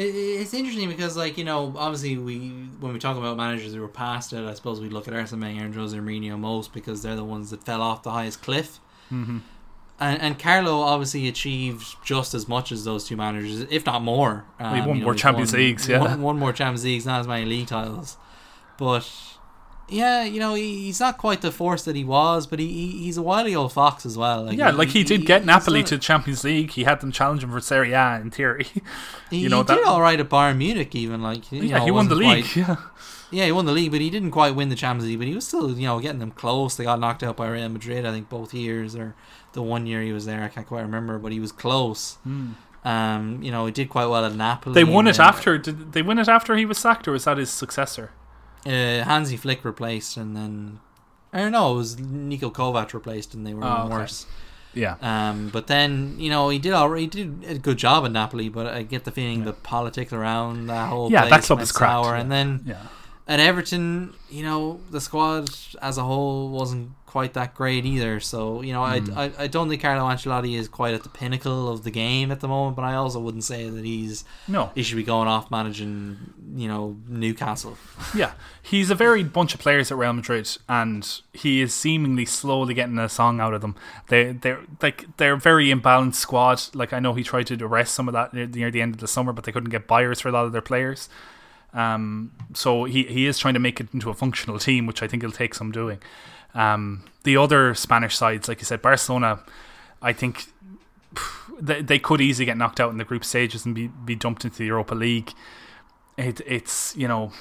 [0.00, 2.38] It's interesting because, like you know, obviously we
[2.80, 5.40] when we talk about managers who were past it, I suppose we look at Arsene
[5.40, 8.80] Wenger and Jose Mourinho most because they're the ones that fell off the highest cliff.
[9.12, 9.38] Mm-hmm.
[10.00, 14.44] And, and Carlo obviously achieved just as much as those two managers, if not more.
[14.60, 15.98] Um, we won more Champions won, Leagues, yeah.
[15.98, 18.16] One, one more Champions Leagues, not as many league titles.
[18.78, 19.10] But
[19.88, 22.86] Yeah, you know, he, he's not quite the force that he was, but he, he
[23.04, 24.44] he's a wily old fox as well.
[24.44, 26.02] Like, yeah, like he did get Napoli to it.
[26.02, 26.70] Champions League.
[26.72, 28.66] He had them challenging for Serie A in theory.
[29.30, 29.74] He, you know he that.
[29.76, 32.46] did all right at Bayern Munich, even like yeah, know, he won the league.
[32.46, 32.76] quite- Yeah,
[33.30, 35.18] yeah, he won the league, but he didn't quite win the Champions League.
[35.18, 36.76] But he was still, you know, getting them close.
[36.76, 39.14] They got knocked out by Real Madrid, I think, both years or
[39.52, 40.42] the one year he was there.
[40.42, 42.16] I can't quite remember, but he was close.
[42.84, 44.72] Um, you know, he did quite well at Napoli.
[44.74, 45.58] They won it after.
[45.58, 48.12] Did they win it after he was sacked, or was that his successor?
[48.66, 50.80] Uh, Hansi Flick replaced, and then
[51.32, 51.72] I don't know.
[51.74, 53.94] It was Niko Kovac replaced, and they were Oh, okay.
[53.94, 54.26] worse.
[54.74, 58.12] Yeah, Um, but then you know he did already he did a good job at
[58.12, 61.60] Napoli, but I get the feeling the politics around that whole Yeah, place that club
[61.60, 62.14] is yeah.
[62.16, 62.82] And then yeah.
[63.26, 65.48] at Everton, you know the squad
[65.80, 68.20] as a whole wasn't quite that great either.
[68.20, 69.18] So you know Hmm.
[69.18, 72.30] I, I I don't think Carlo Ancelotti is quite at the pinnacle of the game
[72.30, 75.26] at the moment, but I also wouldn't say that he's No, he should be going
[75.26, 77.76] off managing you know Newcastle.
[78.14, 78.32] Yeah,
[78.62, 82.98] he's a varied bunch of players at Real Madrid, and he is seemingly slowly getting
[82.98, 83.74] a song out of them.
[84.08, 86.60] They they're like they're a very imbalanced squad.
[86.74, 89.00] Like I know he tried to arrest some of that near, near the end of
[89.00, 91.08] the summer, but they couldn't get buyers for a lot of their players.
[91.74, 95.06] Um, so he he is trying to make it into a functional team, which I
[95.08, 95.98] think it'll take some doing.
[96.54, 99.40] Um, the other Spanish sides, like you said, Barcelona,
[100.00, 100.46] I think
[101.60, 104.44] they, they could easily get knocked out in the group stages and be, be dumped
[104.44, 105.32] into the Europa League.
[106.16, 107.32] It, it's you know,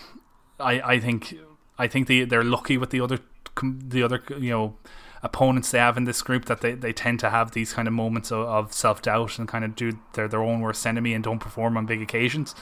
[0.59, 1.35] I, I think
[1.77, 3.19] I think they they're lucky with the other
[3.63, 4.77] the other you know
[5.23, 7.93] opponents they have in this group that they, they tend to have these kind of
[7.93, 11.23] moments of, of self doubt and kind of do their their own worst enemy and
[11.23, 12.55] don't perform on big occasions.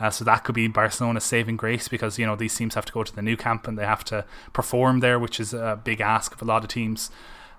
[0.00, 2.92] Uh, so that could be Barcelona's saving grace because you know these teams have to
[2.92, 6.00] go to the Nou Camp and they have to perform there, which is a big
[6.00, 7.10] ask of a lot of teams.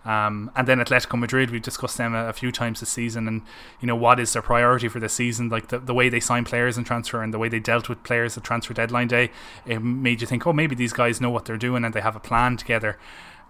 [0.04, 3.44] Um, and then Atletico Madrid, we've discussed them a, a few times this season, and
[3.80, 5.50] you know what is their priority for this season?
[5.50, 8.02] Like the, the way they sign players and transfer, and the way they dealt with
[8.02, 9.30] players at transfer deadline day,
[9.66, 12.16] it made you think, oh, maybe these guys know what they're doing and they have
[12.16, 12.98] a plan together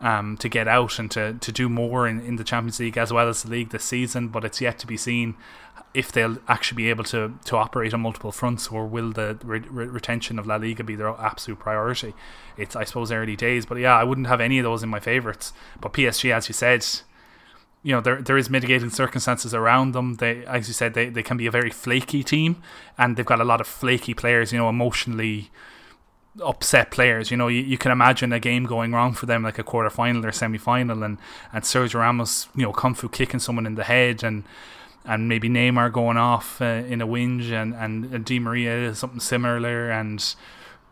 [0.02, 3.14] um, to get out and to, to do more in, in the Champions League as
[3.14, 4.28] well as the league this season.
[4.28, 5.36] But it's yet to be seen
[5.94, 9.60] if they'll actually be able to, to operate on multiple fronts, or will the re-
[9.60, 12.14] re- retention of La Liga be their absolute priority?
[12.58, 13.66] It's, I suppose, early days.
[13.66, 15.52] But yeah, I wouldn't have any of those in my favourites.
[15.80, 16.86] But PSG, as you said,
[17.84, 20.16] you know there there is mitigating circumstances around them.
[20.16, 22.62] They, as you said, they, they can be a very flaky team,
[22.98, 24.52] and they've got a lot of flaky players.
[24.52, 25.50] You know, emotionally
[26.42, 27.32] upset players.
[27.32, 29.89] You know, you, you can imagine a game going wrong for them, like a quarter
[29.89, 31.18] final or semi final, and
[31.52, 34.44] and Sergio Ramos, you know, kung fu kicking someone in the head, and
[35.06, 39.89] and maybe Neymar going off uh, in a whinge, and and Di Maria something similar,
[39.89, 40.36] and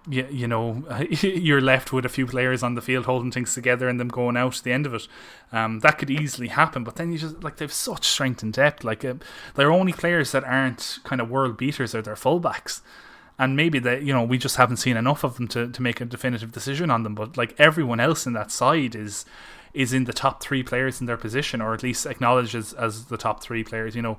[0.07, 0.83] you, you know
[1.21, 4.37] you're left with a few players on the field holding things together and them going
[4.37, 5.07] out at the end of it.
[5.51, 8.83] Um, that could easily happen, but then you just like they've such strength and depth.
[8.83, 9.15] Like uh,
[9.55, 12.81] they're only players that aren't kind of world beaters are their fullbacks.
[13.37, 16.01] And maybe that you know we just haven't seen enough of them to, to make
[16.01, 17.15] a definitive decision on them.
[17.15, 19.23] But like everyone else in that side is
[19.73, 23.05] is in the top three players in their position, or at least acknowledged as, as
[23.05, 23.95] the top three players.
[23.95, 24.17] You know,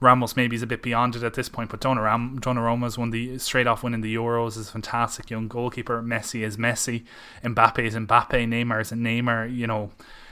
[0.00, 3.38] Ramos maybe is a bit beyond it at this point, but Donnarumma, Donnarumma's won the
[3.38, 6.02] straight off winning the Euros is a fantastic young goalkeeper.
[6.02, 7.04] Messi is Messi,
[7.44, 9.54] Mbappe is Mbappe, Neymar is Neymar.
[9.54, 9.90] You know,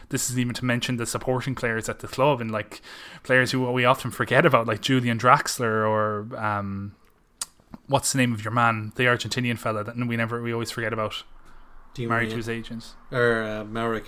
[0.08, 2.82] this is even to mention the supporting players at the club and like
[3.22, 6.96] players who we often forget about, like Julian Draxler or um,
[7.86, 10.92] what's the name of your man, the Argentinian fella that we never we always forget
[10.92, 11.22] about,
[11.98, 12.94] married to his agents.
[13.12, 14.00] or uh, Mauro.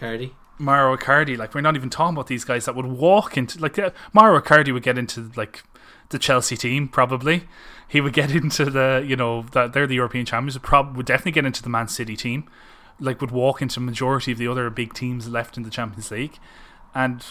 [0.63, 1.37] Mauro Icardi.
[1.37, 4.41] Like we're not even talking about these guys that would walk into like uh, Mauro
[4.41, 5.63] Icardi would get into like
[6.11, 7.45] the Chelsea team probably.
[7.87, 10.55] He would get into the you know that they're the European champions.
[10.55, 12.49] Would probably would definitely get into the Man City team.
[13.01, 16.39] Like would walk into majority of the other big teams left in the Champions League,
[16.95, 17.25] and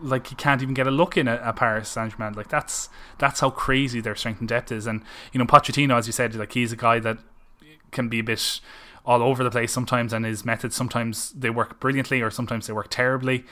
[0.00, 2.34] like he can't even get a look in at, at Paris Saint Germain.
[2.34, 4.86] Like that's that's how crazy their strength and depth is.
[4.86, 5.02] And
[5.32, 7.18] you know Pochettino, as you said, like he's a guy that
[7.90, 8.60] can be a bit
[9.10, 12.72] all over the place sometimes, and his methods sometimes they work brilliantly or sometimes they
[12.72, 13.44] work terribly.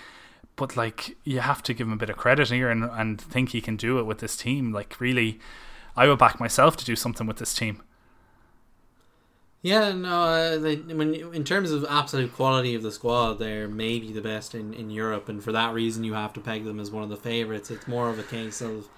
[0.54, 3.48] But like you have to give him a bit of credit here and and think
[3.50, 4.72] he can do it with this team.
[4.72, 5.40] Like really,
[5.96, 7.82] I would back myself to do something with this team.
[9.61, 10.22] Yeah, no.
[10.22, 14.54] Uh, they, when in terms of absolute quality of the squad, they're maybe the best
[14.54, 17.09] in, in Europe, and for that reason, you have to peg them as one of
[17.09, 17.68] the favorites.
[17.68, 18.88] It's more of a case of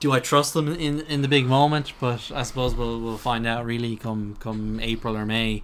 [0.00, 1.92] do I trust them in in the big moment?
[2.00, 5.62] But I suppose we'll we'll find out really come come April or May.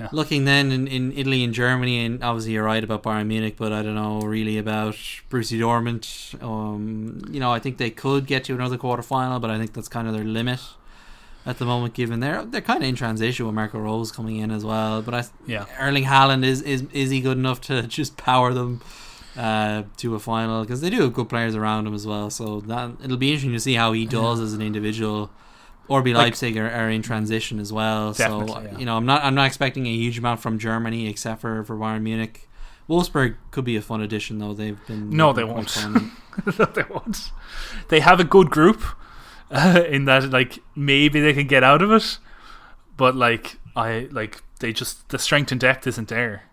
[0.00, 0.08] Yeah.
[0.10, 3.72] Looking then in, in Italy and Germany, and obviously you're right about Bayern Munich, but
[3.72, 4.94] I don't know really about
[5.30, 6.42] Borussia Dortmund.
[6.42, 9.72] Um, you know, I think they could get to another quarter final, but I think
[9.72, 10.60] that's kind of their limit
[11.46, 11.94] at the moment.
[11.94, 15.14] Given they're they're kind of in transition with Marco Rose coming in as well, but
[15.14, 15.66] I Yeah.
[15.78, 18.80] Erling Haaland is is is he good enough to just power them
[19.36, 22.30] uh, to a final because they do have good players around him as well.
[22.30, 25.30] So that it'll be interesting to see how he does as an individual
[25.88, 28.14] RB Like- Leipzig are, are in transition as well.
[28.14, 28.78] So yeah.
[28.78, 31.76] you know, I'm not I'm not expecting a huge amount from Germany except for for
[31.76, 32.48] Bayern Munich.
[32.88, 34.52] Wolfsburg could be a fun addition though.
[34.52, 35.74] They've been No, they won't.
[36.58, 37.30] no, they won't.
[37.88, 38.82] They have a good group
[39.50, 42.18] uh, in that, like maybe they can get out of it,
[42.96, 46.44] but like I like they just the strength and depth isn't there.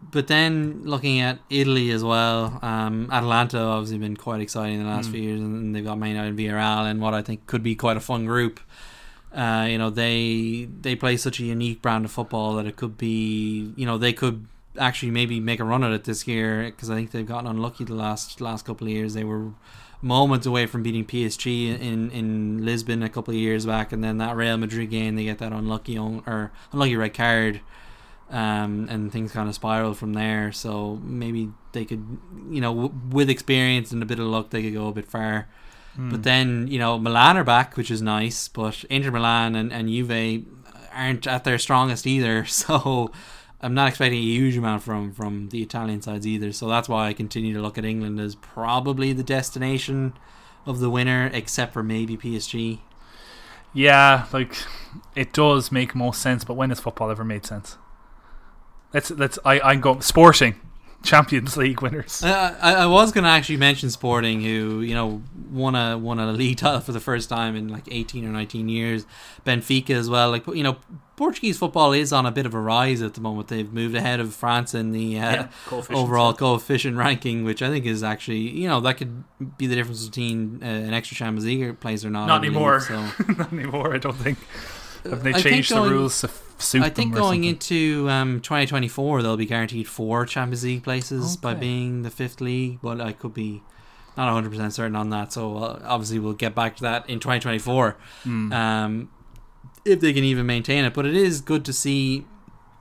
[0.00, 4.88] But then looking at Italy as well, um, Atalanta obviously been quite exciting in the
[4.90, 5.12] last Mm.
[5.12, 7.74] few years, and they've got Man United and Villarreal, and what I think could be
[7.74, 8.60] quite a fun group.
[9.34, 12.96] Uh, you know, they they play such a unique brand of football that it could
[12.96, 14.46] be, you know, they could
[14.78, 17.84] actually maybe make a run at it this year because I think they've gotten unlucky
[17.84, 19.12] the last last couple of years.
[19.14, 19.50] They were
[20.00, 24.18] moments away from beating PSG in in Lisbon a couple of years back, and then
[24.18, 27.60] that Real Madrid game they get that unlucky on, or unlucky red card
[28.30, 30.52] um, and things kind of spiral from there.
[30.52, 32.18] So maybe they could,
[32.50, 35.06] you know, w- with experience and a bit of luck, they could go a bit
[35.06, 35.48] far.
[35.96, 36.10] Hmm.
[36.10, 39.88] But then, you know, Milan are back, which is nice, but Inter Milan and, and
[39.88, 40.44] Juve
[40.92, 42.44] aren't at their strongest either.
[42.68, 43.10] So
[43.60, 46.52] I'm not expecting a huge amount from, from the Italian sides either.
[46.52, 50.12] So that's why I continue to look at England as probably the destination
[50.64, 52.80] of the winner, except for maybe PSG.
[53.72, 54.56] Yeah, like
[55.16, 57.76] it does make most sense, but when has football ever made sense?
[58.92, 60.54] Let's let's I I go Sporting
[61.02, 62.22] Champions League winners.
[62.24, 66.18] Uh, I, I was going to actually mention Sporting, who you know won a won
[66.18, 69.06] a league title for the first time in like eighteen or nineteen years.
[69.46, 70.30] Benfica as well.
[70.30, 70.78] Like you know,
[71.16, 73.48] Portuguese football is on a bit of a rise at the moment.
[73.48, 76.36] They've moved ahead of France in the uh, Yeah, coefficients, overall yeah.
[76.38, 79.22] coefficient ranking, which I think is actually you know that could
[79.58, 82.26] be the difference between uh, an extra Champions League place or not.
[82.26, 82.80] Not I believe, anymore.
[82.80, 82.96] So.
[83.38, 83.94] Not anymore.
[83.94, 84.38] I don't think.
[85.10, 88.08] Have they I think changed the going- rules to suit I think them going into
[88.10, 93.00] um, 2024, they'll be guaranteed four Champions League places by being the fifth league, but
[93.00, 93.62] I could be
[94.16, 95.32] not 100% certain on that.
[95.32, 98.52] So uh, obviously, we'll get back to that in 2024 Hmm.
[98.52, 99.08] um,
[99.84, 100.92] if they can even maintain it.
[100.94, 102.26] But it is good to see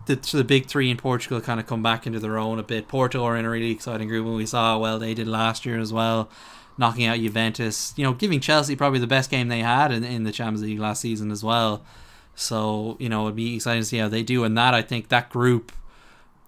[0.07, 2.87] the, the big three in Portugal kind of come back into their own a bit.
[2.87, 5.79] Porto are in a really exciting group, and we saw well they did last year
[5.79, 6.29] as well.
[6.79, 10.23] Knocking out Juventus, you know, giving Chelsea probably the best game they had in, in
[10.23, 11.83] the Champions League last season as well.
[12.39, 15.09] So you know it'd be exciting to see how they do, and that I think
[15.09, 15.71] that group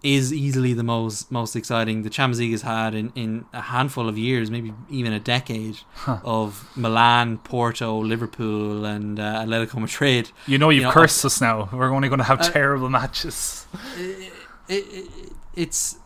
[0.02, 4.08] is easily the most most exciting the Champions League has had in, in a handful
[4.08, 6.20] of years, maybe even a decade Huh.
[6.24, 10.32] of Milan, Porto, Liverpool, and uh, Atletico Madrid.
[10.48, 11.68] You know, you've know, cursed us now.
[11.74, 13.66] We're only going to have Uh, terrible matches.
[13.98, 14.32] it,
[14.70, 15.10] it,
[15.56, 15.98] it's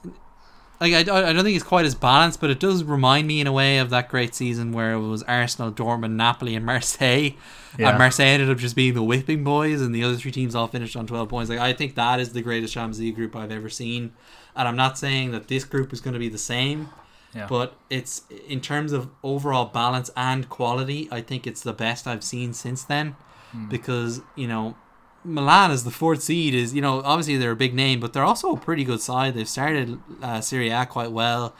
[0.81, 3.47] like I, I don't think it's quite as balanced, but it does remind me in
[3.47, 7.31] a way of that great season where it was Arsenal, Dortmund, Napoli, and Marseille.
[7.77, 7.89] Yeah.
[7.89, 10.67] And Marseille ended up just being the whipping boys, and the other three teams all
[10.67, 11.49] finished on twelve points.
[11.49, 14.13] Like I think that is the greatest Champions League group I've ever seen,
[14.55, 16.89] and I'm not saying that this group is going to be the same.
[17.35, 17.47] Yeah.
[17.47, 22.23] But it's in terms of overall balance and quality, I think it's the best I've
[22.23, 23.15] seen since then.
[23.51, 23.69] Hmm.
[23.69, 24.75] Because you know,
[25.23, 28.23] Milan is the fourth seed is you know obviously they're a big name, but they're
[28.23, 29.33] also a pretty good side.
[29.33, 31.55] They've started uh, Serie A quite well.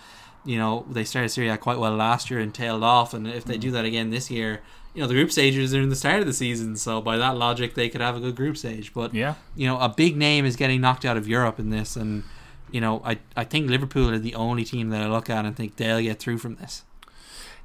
[0.46, 3.46] You know they started Serie A quite well last year and tailed off, and if
[3.46, 4.62] they do that again this year,
[4.94, 7.36] you know the group stages are in the start of the season, so by that
[7.38, 8.94] logic they could have a good group stage.
[8.94, 9.36] But Yeah.
[9.56, 12.24] you know a big name is getting knocked out of Europe in this, and
[12.72, 15.56] you know I I think Liverpool are the only team that I look at and
[15.56, 16.84] think they'll get through from this.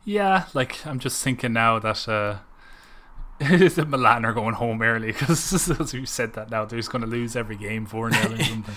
[0.05, 2.39] Yeah, like I'm just thinking now that uh,
[3.39, 7.03] the Milan are going home early because as you said that now they're just going
[7.03, 8.75] to lose every game four 0 or something.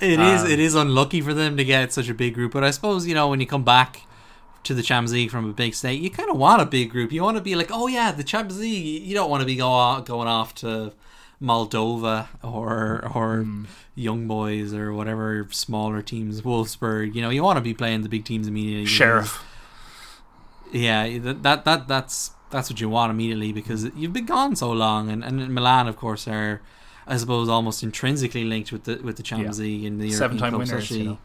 [0.00, 0.42] It is.
[0.42, 3.06] Um, It is unlucky for them to get such a big group, but I suppose
[3.06, 4.02] you know when you come back
[4.64, 7.12] to the Champions League from a big state, you kind of want a big group.
[7.12, 9.02] You want to be like, oh yeah, the Champions League.
[9.02, 10.92] You don't want to be go off, going off to
[11.42, 13.64] Moldova or or Hmm.
[13.94, 17.14] Young Boys or whatever smaller teams, Wolfsburg.
[17.14, 18.86] You know, you want to be playing the big teams immediately.
[18.86, 19.42] Sheriff.
[20.72, 24.70] Yeah, that that, that that's that's what you want immediately because you've been gone so
[24.72, 26.60] long, and, and Milan, of course, are
[27.06, 29.64] I suppose almost intrinsically linked with the with the Champions Yeah.
[29.64, 31.18] League and the Seven-time European Cup, winners, especially you know.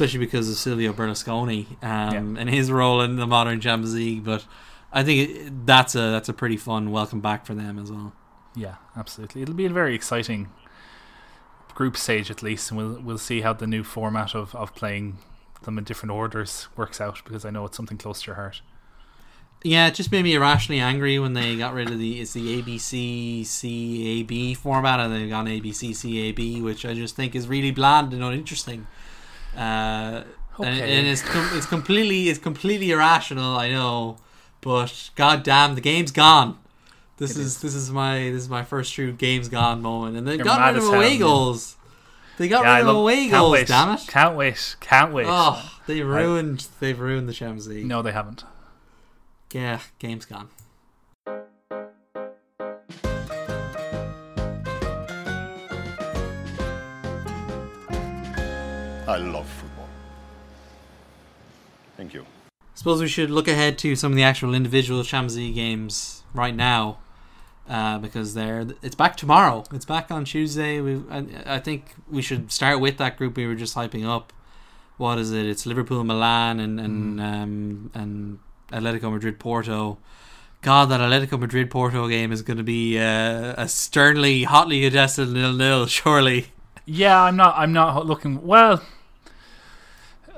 [0.00, 4.24] Especially because of Silvio Berlusconi um, and his role in the modern Champions League.
[4.24, 4.46] But
[4.90, 8.14] I think that's a that's a pretty fun welcome back for them as well.
[8.56, 9.42] Yeah, absolutely.
[9.42, 10.48] It'll be a very exciting
[11.74, 15.18] group stage at least, and we'll we'll see how the new format of, of playing
[15.64, 18.62] them in different orders works out because I know it's something close to your heart.
[19.62, 22.62] Yeah, it just made me irrationally angry when they got rid of the it's the
[22.62, 28.14] ABC CAB format and they've gone ABC CAB, which I just think is really bland
[28.14, 28.86] and uninteresting.
[29.56, 30.26] Uh, and,
[30.58, 30.98] Okay.
[30.98, 34.18] and it's com- it's completely it's completely irrational, I know,
[34.60, 36.58] but god damn, the game's gone.
[37.16, 40.36] This is, this is my this is my first true game's gone moment, and they
[40.36, 41.76] You're got rid of away goals.
[42.38, 43.52] They got Yeah, I rid of love- away goals.
[43.52, 44.00] wait, Damn it!
[44.06, 44.76] Can't wait.
[44.80, 45.26] Can't wait.
[45.28, 47.84] Oh, they ruined they've ruined the Champions League.
[47.86, 48.44] No, they haven't.
[49.52, 50.48] Yeah, game's gone.
[59.10, 59.88] I love football.
[61.96, 62.24] Thank you.
[62.74, 66.54] Suppose we should look ahead to some of the actual individual Champions League games right
[66.54, 66.98] now,
[67.68, 69.64] uh, because they're it's back tomorrow.
[69.72, 70.80] It's back on Tuesday.
[70.80, 74.32] We I, I think we should start with that group we were just hyping up.
[74.96, 75.44] What is it?
[75.44, 78.38] It's Liverpool, Milan, and and um, and
[78.70, 79.98] Atletico Madrid, Porto.
[80.62, 85.30] God, that Atletico Madrid Porto game is going to be uh, a sternly, hotly contested
[85.30, 85.86] nil nil.
[85.98, 86.52] Surely.
[86.86, 87.56] Yeah, I'm not.
[87.58, 88.46] I'm not looking.
[88.46, 88.80] Well,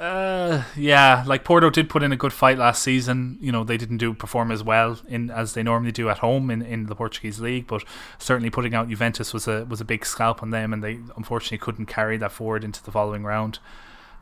[0.03, 3.39] uh, yeah, like Porto did put in a good fight last season.
[3.41, 6.51] You know, they didn't do perform as well in as they normally do at home
[6.51, 7.85] in, in the Portuguese league, but
[8.19, 11.59] certainly putting out Juventus was a was a big scalp on them, and they unfortunately
[11.59, 13.61] couldn't carry that forward into the following round.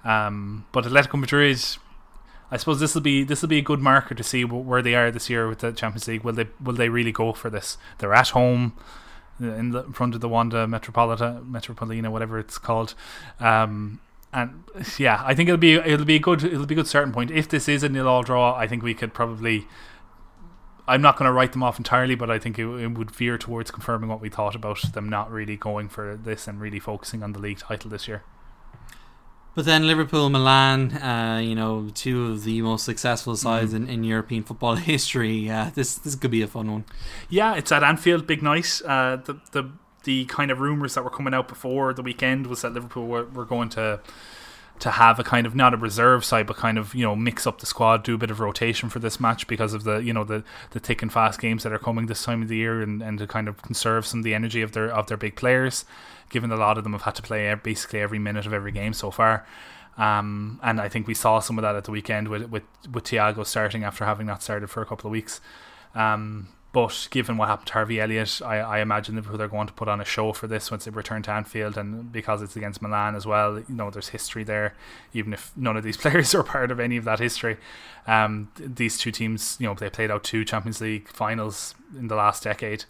[0.04, 1.58] Um, but Atletico Madrid,
[2.50, 4.94] I suppose this will be this will be a good marker to see where they
[4.94, 6.24] are this year with the Champions League.
[6.24, 7.78] Will they will they really go for this?
[7.96, 8.74] They're at home
[9.38, 12.94] in the in front of the Wanda Metropolita Metropolina, whatever it's called.
[13.38, 14.00] Um,
[14.32, 14.64] and
[14.98, 17.30] yeah, I think it'll be it'll be a good it'll be a good starting point.
[17.30, 19.66] If this is a nil all draw, I think we could probably.
[20.88, 23.38] I'm not going to write them off entirely, but I think it, it, would veer
[23.38, 27.22] towards confirming what we thought about them not really going for this and really focusing
[27.22, 28.24] on the league title this year.
[29.54, 33.76] But then Liverpool, Milan, uh, you know, two of the most successful sides mm.
[33.76, 35.50] in, in European football history.
[35.50, 36.84] Uh, this this could be a fun one.
[37.28, 38.80] Yeah, it's at Anfield, big night.
[38.84, 39.70] Uh, the the
[40.04, 43.24] the kind of rumors that were coming out before the weekend was that Liverpool were,
[43.24, 44.00] were going to
[44.80, 47.46] to have a kind of not a reserve side, but kind of you know mix
[47.46, 50.12] up the squad, do a bit of rotation for this match because of the you
[50.12, 52.82] know the the thick and fast games that are coming this time of the year,
[52.82, 55.36] and, and to kind of conserve some of the energy of their of their big
[55.36, 55.84] players,
[56.30, 58.92] given a lot of them have had to play basically every minute of every game
[58.92, 59.46] so far.
[59.98, 63.04] Um, and I think we saw some of that at the weekend with with with
[63.04, 65.42] Thiago starting after having not started for a couple of weeks.
[65.94, 69.72] Um, but given what happened to Harvey Elliott, I, I imagine Liverpool they're going to
[69.72, 72.80] put on a show for this once they return to Anfield, and because it's against
[72.80, 74.74] Milan as well, you know there's history there.
[75.12, 77.56] Even if none of these players are part of any of that history,
[78.06, 82.14] um, these two teams, you know, they played out two Champions League finals in the
[82.14, 82.84] last decade,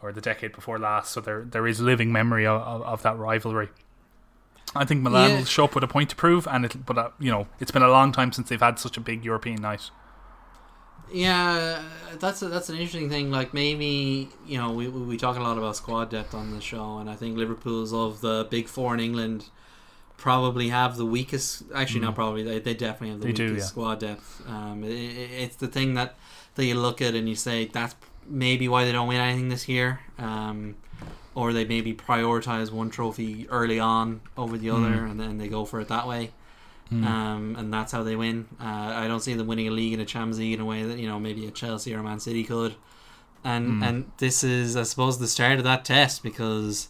[0.00, 1.12] or the decade before last.
[1.12, 3.68] So there there is living memory of, of, of that rivalry.
[4.74, 5.36] I think Milan yeah.
[5.38, 7.70] will show up with a point to prove, and it, but uh, you know it's
[7.70, 9.90] been a long time since they've had such a big European night.
[11.12, 11.82] Yeah,
[12.18, 13.30] that's a, that's an interesting thing.
[13.30, 16.98] Like maybe you know we we talk a lot about squad depth on the show,
[16.98, 19.46] and I think Liverpool's of the big four in England
[20.16, 21.62] probably have the weakest.
[21.74, 22.04] Actually, mm.
[22.04, 22.42] not probably.
[22.42, 23.64] They, they definitely have the they weakest do, yeah.
[23.64, 24.42] squad depth.
[24.46, 26.16] Um, it, it's the thing that
[26.56, 27.94] that you look at and you say that's
[28.26, 30.00] maybe why they don't win anything this year.
[30.18, 30.76] Um,
[31.34, 35.10] or they maybe prioritize one trophy early on over the other, mm.
[35.10, 36.32] and then they go for it that way.
[36.92, 37.04] Mm.
[37.04, 38.48] Um, and that's how they win.
[38.60, 40.84] Uh, I don't see them winning a league and a Champions League in a way
[40.84, 42.74] that you know maybe a Chelsea or a Man City could.
[43.44, 43.86] And mm.
[43.86, 46.88] and this is, I suppose, the start of that test because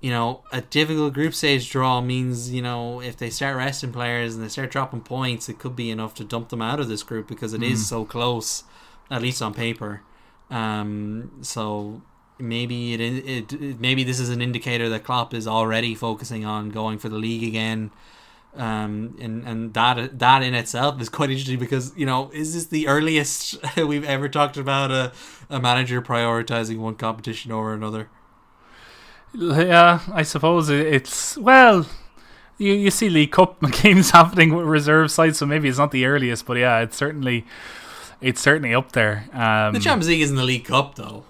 [0.00, 4.34] you know a difficult group stage draw means you know if they start resting players
[4.34, 7.02] and they start dropping points, it could be enough to dump them out of this
[7.02, 7.70] group because it mm.
[7.70, 8.64] is so close,
[9.10, 10.00] at least on paper.
[10.50, 12.00] Um, so
[12.38, 16.70] maybe it, it, it maybe this is an indicator that Klopp is already focusing on
[16.70, 17.90] going for the league again
[18.56, 22.66] um, and and that that in itself is quite interesting because you know is this
[22.66, 25.12] the earliest we've ever talked about a,
[25.48, 28.08] a manager prioritizing one competition over another?
[29.34, 31.86] Yeah, I suppose it's well.
[32.58, 36.06] You, you see League Cup games happening with reserve sides, so maybe it's not the
[36.06, 37.44] earliest, but yeah, it's certainly
[38.20, 39.28] it's certainly up there.
[39.32, 41.24] Um, the Champions League isn't the League Cup though.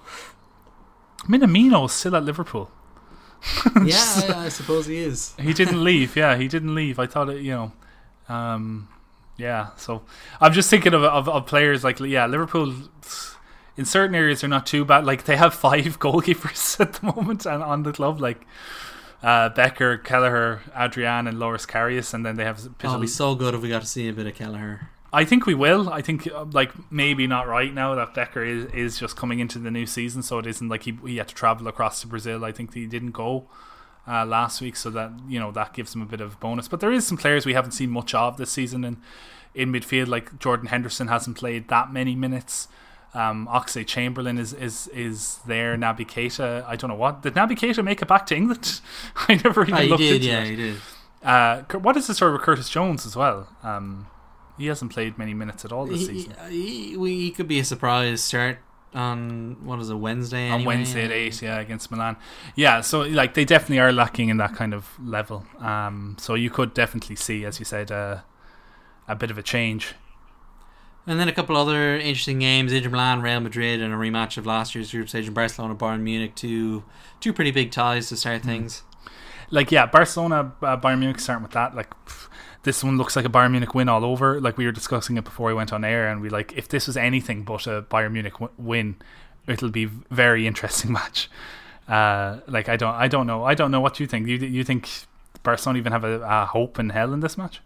[1.24, 2.70] Minamino's still at Liverpool.
[3.84, 5.34] yeah, I, I, suppose he is.
[5.40, 6.16] he didn't leave.
[6.16, 6.98] Yeah, he didn't leave.
[6.98, 7.42] I thought it.
[7.42, 7.72] You know,
[8.28, 8.88] um,
[9.36, 9.70] yeah.
[9.76, 10.02] So
[10.40, 12.74] I'm just thinking of, of, of players like yeah, Liverpool.
[13.76, 15.04] In certain areas, they're not too bad.
[15.04, 18.20] Like they have five goalkeepers at the moment and on the club.
[18.20, 18.46] Like
[19.22, 22.66] uh, Becker, Kelleher, Adrian, and Loris Karius, and then they have.
[22.84, 24.90] Oh, it'd be so good if we got to see a bit of Kelleher.
[25.12, 25.88] I think we will.
[25.88, 29.58] I think uh, like maybe not right now that Becker is, is just coming into
[29.58, 32.44] the new season, so it isn't like he he had to travel across to Brazil.
[32.44, 33.48] I think he didn't go
[34.08, 36.68] uh, last week, so that you know that gives him a bit of bonus.
[36.68, 38.96] But there is some players we haven't seen much of this season in
[39.54, 42.68] in midfield, like Jordan Henderson hasn't played that many minutes.
[43.14, 45.76] Um, Oxlade Chamberlain is is is there.
[45.76, 48.80] Naby Keita, I don't know what did Naby Keita make it back to England?
[49.16, 50.46] I never even oh, looked did, into yeah, it.
[50.48, 50.76] he did.
[51.22, 53.48] Uh, what is the story with Curtis Jones as well?
[53.62, 54.06] Um,
[54.58, 56.34] he hasn't played many minutes at all this he, season.
[56.48, 58.58] He, he could be a surprise start
[58.94, 60.48] on what is it Wednesday?
[60.48, 62.16] On Wednesday at eight, yeah, against Milan.
[62.54, 65.44] Yeah, so like they definitely are lacking in that kind of level.
[65.58, 68.20] Um, so you could definitely see, as you said, uh,
[69.06, 69.94] a bit of a change.
[71.06, 74.46] And then a couple other interesting games: Inter Milan, Real Madrid, and a rematch of
[74.46, 76.34] last year's group stage in Barcelona, Bayern Munich.
[76.34, 76.84] Two
[77.20, 78.46] two pretty big ties to start mm.
[78.46, 78.82] things.
[79.50, 81.74] like yeah, Barcelona, uh, Bayern Munich starting with that.
[81.74, 82.28] Like pff,
[82.66, 84.40] this one looks like a Bayern Munich win all over.
[84.40, 86.88] Like we were discussing it before we went on air, and we like if this
[86.88, 88.96] was anything but a Bayern Munich w- win,
[89.46, 91.30] it'll be very interesting match.
[91.88, 94.26] Uh, like I don't, I don't know, I don't know what you think.
[94.26, 94.90] You you think
[95.44, 97.62] Barcelona even have a, a hope in hell in this match?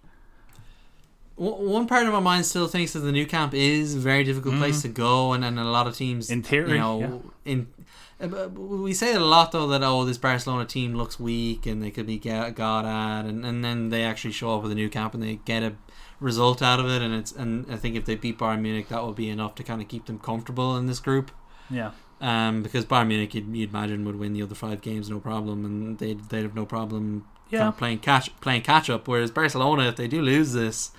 [1.36, 4.56] One part of my mind still thinks that the Nou Camp is a very difficult
[4.56, 6.32] place to go, and, and a lot of teams, Mm.
[6.32, 7.79] In theory, you know, in uh, but
[8.28, 11.90] we say it a lot though that oh this Barcelona team looks weak and they
[11.90, 15.14] could be got at, and, and then they actually show up with a Nou Camp
[15.14, 15.74] and they get a
[16.20, 19.02] result out of it, and it's and I think if they beat Bayern Munich, that
[19.02, 21.30] will be enough to kind of keep them comfortable in this group.
[21.70, 21.92] Yeah.
[22.20, 25.64] Um, because Bayern Munich, you'd, you'd imagine, would win the other five games no problem,
[25.64, 27.70] and they'd they'd have no problem Yeah.
[27.70, 29.08] playing catch playing catch up.
[29.08, 30.90] Whereas Barcelona, if they do lose this,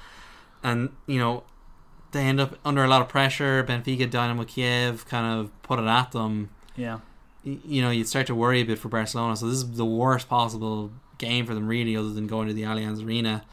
[0.64, 1.44] and you know
[2.14, 5.86] they end up under a lot of pressure, Benfica, Dynamo Kiev kind of put it
[5.86, 6.50] at them.
[6.76, 7.00] Yeah.
[7.44, 9.36] You know, you'd start to worry a bit for Barcelona.
[9.36, 12.64] So this is the worst possible game for them, really, other than going to the
[12.64, 13.44] Allianz Arena.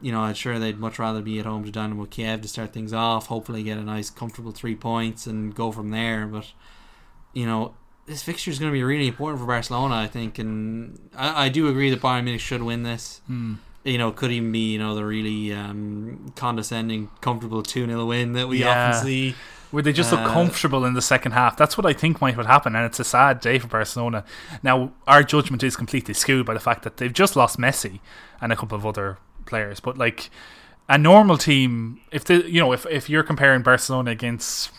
[0.00, 2.72] You know, I'm sure they'd much rather be at home to Dynamo Kiev to start
[2.72, 3.26] things off.
[3.26, 6.26] Hopefully, get a nice, comfortable three points and go from there.
[6.26, 6.46] But
[7.32, 7.74] you know,
[8.06, 11.48] this fixture is going to be really important for Barcelona, I think, and I, I
[11.48, 13.20] do agree that Bayern Munich should win this.
[13.26, 13.54] Hmm.
[13.84, 18.32] You know, could even be you know the really um, condescending, comfortable two 0 win
[18.34, 18.88] that we Yeah.
[18.90, 19.34] often see.
[19.70, 21.56] Where they just look Uh, comfortable in the second half.
[21.56, 24.24] That's what I think might would happen, and it's a sad day for Barcelona.
[24.62, 28.00] Now, our judgment is completely skewed by the fact that they've just lost Messi
[28.40, 29.80] and a couple of other players.
[29.80, 30.30] But like
[30.88, 34.70] a normal team, if they, you know, if if you're comparing Barcelona against,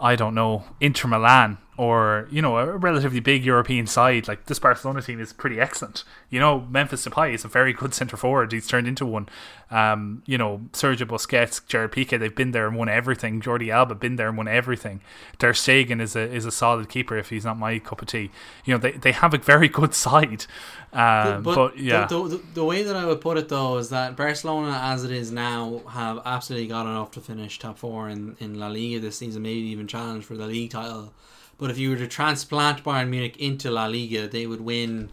[0.00, 4.58] I don't know, Inter Milan or you know a relatively big European side, like this
[4.58, 6.04] Barcelona team is pretty excellent.
[6.30, 8.52] You know, Memphis Depay is a very good centre forward.
[8.52, 9.28] He's turned into one.
[9.70, 13.40] Um, you know, Sergio Busquets, Gerard Piqué, they've been there and won everything.
[13.40, 15.00] Jordi Alba been there and won everything.
[15.38, 18.30] Ter Stegen is a is a solid keeper if he's not my cup of tea.
[18.64, 20.46] You know, they they have a very good side.
[20.92, 24.16] Um, but, yeah, the, the, the way that I would put it though is that
[24.16, 28.60] Barcelona, as it is now, have absolutely got enough to finish top four in, in
[28.60, 31.12] La Liga this season, maybe even challenge for the league title.
[31.58, 35.10] But if you were to transplant Bayern Munich into La Liga, they would win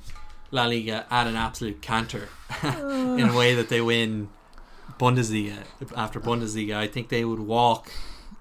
[0.52, 2.30] La Liga at an absolute canter
[2.64, 4.30] in a way that they win
[5.00, 5.58] Bundesliga
[5.96, 6.76] after Bundesliga.
[6.76, 7.92] I think they would walk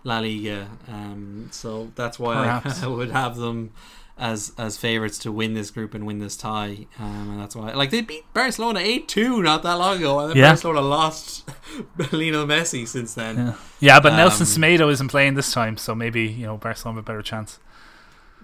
[0.05, 0.69] La Liga.
[0.89, 2.83] Um, so that's why Perhaps.
[2.83, 3.73] I, would have them
[4.19, 6.87] as as favorites to win this group and win this tie.
[6.99, 10.31] Um, and that's why, like, they beat Barcelona eight two not that long ago, and
[10.31, 10.49] then Yeah.
[10.51, 11.49] Barcelona lost
[12.13, 13.37] Lionel Messi since then.
[13.37, 14.01] yeah, yeah.
[14.01, 17.07] But Nelson Um, Semedo isn't playing this time, so maybe you know Barcelona have a
[17.07, 17.59] better chance.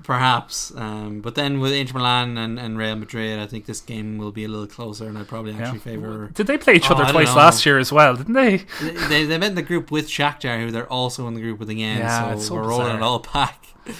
[0.02, 4.18] Perhaps, um, but then with Inter Milan and, and Real Madrid, I think this game
[4.18, 5.62] will be a little closer, and I probably Yeah.
[5.64, 6.30] actually favor.
[6.32, 8.14] Did they play each Oh, other don't twice last year as well?
[8.14, 8.58] Didn't they?
[8.80, 11.58] They, they they met in the group with Shakhtar, who they're also in the group
[11.58, 11.98] with again.
[11.98, 12.98] Yeah, so, so we're rolling bizarre.
[12.98, 13.66] it all back.
[13.86, 13.94] Um,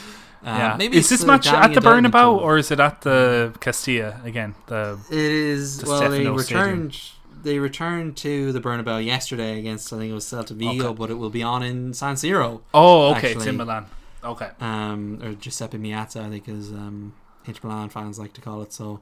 [0.45, 0.77] yeah.
[0.79, 4.55] maybe is it's this match at the Bernabeu or is it at the Castilla again?
[4.67, 6.01] The It is the well.
[6.03, 6.61] They Stefano Stadium?
[6.63, 7.01] returned.
[7.43, 10.95] They returned to the Bernabeu yesterday against I think it was Celta Vigo, Okay.
[10.99, 12.61] but it will be on in San Siro.
[12.75, 13.87] oh, okay, it's in Milan.
[14.27, 17.15] Okay, um, or Giuseppe Meazza, I think, as um,
[17.47, 18.73] Inter Milan fans like to call it.
[18.73, 19.01] So,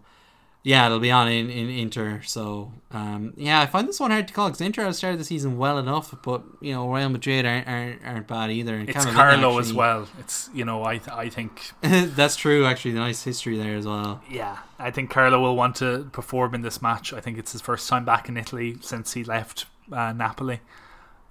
[0.62, 2.22] yeah, it'll be on in, in Inter.
[2.24, 5.24] So, um, yeah, I find this one hard to call because Inter have started the
[5.24, 8.74] season well enough, but you know, Real Madrid aren't aren't, aren't bad either.
[8.74, 10.08] And it's Camavinga Carlo as well.
[10.18, 12.66] It's you know I I think That's true.
[12.66, 14.22] Actually, nice history there as well.
[14.30, 17.12] yeah I think Carlo will want to perform in this match.
[17.12, 20.60] I think it's his first time back in Italy since he left uh, Napoli.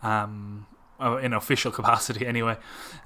[0.02, 0.66] Um,
[1.04, 2.56] uh, in official capacity anyway.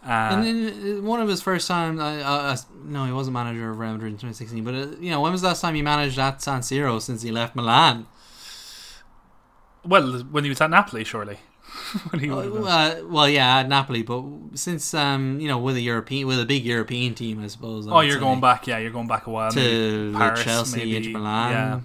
[0.06, 0.58] Uh, and then
[1.00, 4.64] uh, one of his first time, no, he wasn't manager of Real Madrid in 2016.
[4.64, 7.22] But uh, you know, when was the last time he managed at San Siro since
[7.24, 8.06] he left Milan?
[9.86, 11.38] well, when he was at Napoli, surely.
[12.10, 14.24] when he Uh, would have been- well, yeah, at Napoli, but
[14.56, 17.88] since um, you know, with a European, with a big European team, I suppose.
[17.88, 18.68] I oh, you're say, going back.
[18.68, 19.52] Yeah, you're going back a while.
[19.52, 21.52] to Paris, Chelsea, maybe, Milan.
[21.52, 21.80] Yeah,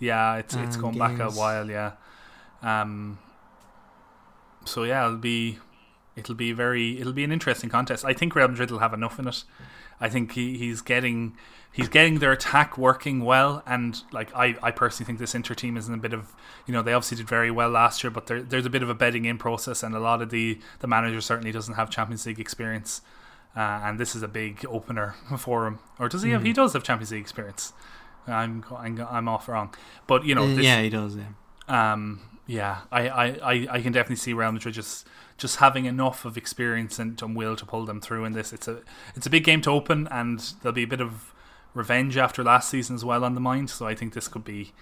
[0.00, 1.68] yeah, it's it's um, going back a while.
[1.70, 1.92] Yeah.
[2.62, 3.18] Um.
[4.64, 5.58] So yeah, it'll be
[6.16, 8.04] it'll be very it'll be an interesting contest.
[8.04, 9.44] I think Real Madrid will have enough in it.
[10.00, 11.36] I think he, he's getting
[11.72, 15.76] he's getting their attack working well, and like I, I personally think this Inter team
[15.76, 16.32] is in a bit of
[16.66, 18.88] you know they obviously did very well last year, but there, there's a bit of
[18.90, 22.26] a bedding in process, and a lot of the the manager certainly doesn't have Champions
[22.26, 23.02] League experience,
[23.56, 25.78] uh, and this is a big opener for him.
[25.98, 26.42] Or does he have?
[26.42, 26.54] He Hmm.
[26.54, 27.72] does have Champions League experience.
[28.26, 29.74] I'm I'm, I'm off wrong,
[30.06, 31.16] but you know Uh, this, yeah, he does.
[31.16, 31.92] Yeah.
[31.92, 36.24] um, yeah, I, I, I, I can definitely see Real Madrid just just having enough
[36.24, 38.52] of experience and, and will to pull them through in this.
[38.52, 38.80] It's a
[39.16, 41.32] it's a big game to open, and there'll be a bit of
[41.74, 43.70] revenge after last season as well on the mind.
[43.70, 44.72] So I think this could be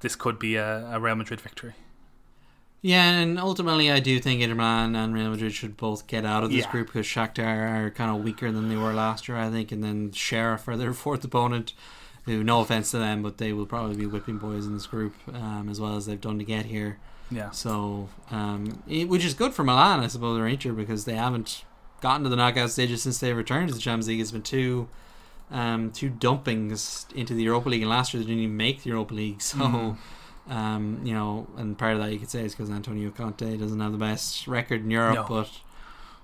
[0.00, 1.74] this could be a, a Real Madrid victory.
[2.82, 6.44] Yeah, and ultimately, I do think Inter Milan and Real Madrid should both get out
[6.44, 6.70] of this Yeah.
[6.70, 9.82] group because Shakhtar are kind of weaker than they were last year, I think, and
[9.82, 11.72] then Sheriff are their fourth opponent.
[12.26, 15.14] Who, no offense to them, but they will probably be whipping boys in this group
[15.32, 16.98] um, as well as they've done to get here.
[17.30, 17.50] Yeah.
[17.50, 21.64] So, um, it, which is good for Milan, I suppose, or Inter, because they haven't
[22.00, 24.20] gotten to the knockout stages since they returned to the Champions League.
[24.20, 24.88] It's been two,
[25.50, 28.90] um, two dumpings into the Europa League, and last year they didn't even make the
[28.90, 29.40] Europa League.
[29.42, 29.96] So, Mhm.
[30.48, 33.80] um, you know, and part of that you could say is because Antonio Conte doesn't
[33.80, 35.26] have the best record in Europe, No.
[35.28, 35.50] but.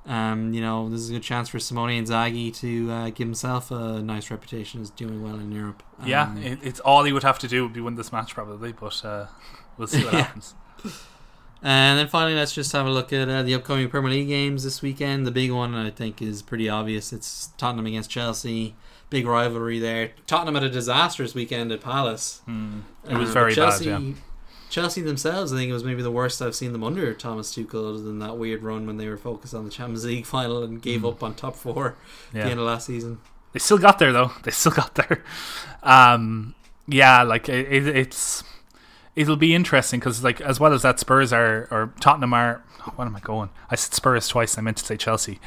[0.04, 3.70] Um, you know, this is a good chance for Simone Inzaghi to uh, give himself
[3.70, 5.82] a nice reputation as doing well in Europe.
[6.04, 8.34] Yeah, Um, it, it's all he would have to do would be win this match
[8.34, 9.26] probably, but uh,
[9.78, 10.22] we'll see what Yeah.
[10.22, 10.54] happens.
[11.64, 14.64] And then finally, let's just have a look at uh, the upcoming Premier League games
[14.64, 15.24] this weekend.
[15.24, 17.12] The big one, I think, is pretty obvious.
[17.12, 18.74] It's Tottenham against Chelsea.
[19.10, 20.10] Big rivalry there.
[20.26, 22.40] Tottenham had a disastrous weekend at Palace.
[22.46, 22.80] Hmm.
[23.08, 24.02] It was Uh, very Chelsea, bad.
[24.02, 24.12] Yeah.
[24.72, 27.90] Chelsea themselves, I think it was maybe the worst I've seen them under Thomas Tuchel,
[27.90, 30.80] other than that weird run when they were focused on the Champions League final and
[30.80, 31.10] gave Mm.
[31.10, 31.94] up on top four
[32.30, 33.18] at the end of last season.
[33.52, 34.32] They still got there though.
[34.44, 35.22] They still got there.
[35.82, 36.54] Um,
[36.88, 38.42] yeah, like it, it, it's
[39.14, 42.64] it'll be interesting because like as well as that, Spurs are or Tottenham are.
[42.96, 43.50] What am I going?
[43.70, 44.56] I said Spurs twice.
[44.58, 45.38] I meant to say Chelsea.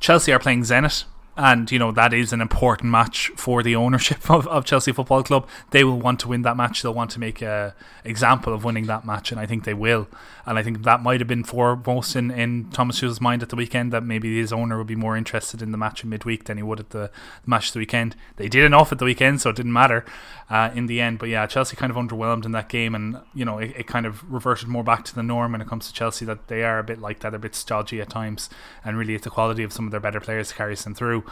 [0.00, 1.04] Chelsea are playing Zenit.
[1.36, 5.22] And you know that is an important match for the ownership of, of Chelsea Football
[5.22, 5.48] Club.
[5.70, 6.82] They will want to win that match.
[6.82, 7.74] They'll want to make a
[8.04, 10.08] example of winning that match, and I think they will.
[10.50, 13.56] And I think that might have been foremost in, in Thomas Tuchel's mind at the
[13.56, 16.56] weekend that maybe his owner would be more interested in the match in midweek than
[16.56, 17.08] he would at the,
[17.44, 18.16] the match the weekend.
[18.34, 20.04] They did enough at the weekend, so it didn't matter
[20.50, 21.20] uh, in the end.
[21.20, 24.06] But yeah, Chelsea kind of underwhelmed in that game, and you know it, it kind
[24.06, 26.80] of reverted more back to the norm when it comes to Chelsea that they are
[26.80, 28.50] a bit like that, a bit stodgy at times,
[28.84, 31.22] and really it's the quality of some of their better players carries them through.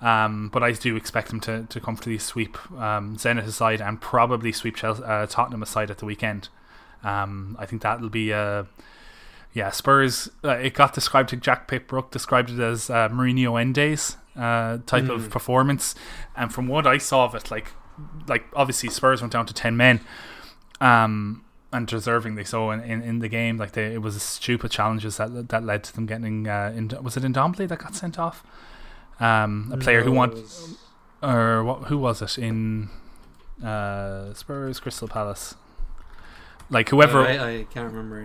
[0.00, 4.52] Um, but I do expect them to, to comfortably sweep um, Zenit aside and probably
[4.52, 6.48] sweep Chelsea, uh, Tottenham aside at the weekend.
[7.04, 8.64] Um, I think that'll be uh,
[9.52, 10.30] yeah Spurs.
[10.42, 14.78] Uh, it got described to Jack Pickbrook described it as uh, Mourinho end days uh,
[14.86, 15.30] type of Mm.
[15.30, 15.94] performance,
[16.36, 17.68] and from what I saw of it, like
[18.26, 20.00] like obviously Spurs went down to ten men,
[20.80, 23.56] um, and deservingly so in, in, in the game.
[23.58, 26.88] Like they, it was a stupid challenges that that led to them getting uh, in,
[27.02, 28.42] was it Ndombele that got sent off?
[29.20, 30.78] Um, a player who No, want it was-
[31.22, 31.84] or what?
[31.84, 32.90] Who was it in
[33.64, 35.54] uh, Spurs Crystal Palace?
[36.70, 38.24] Like whoever, I, I can't remember.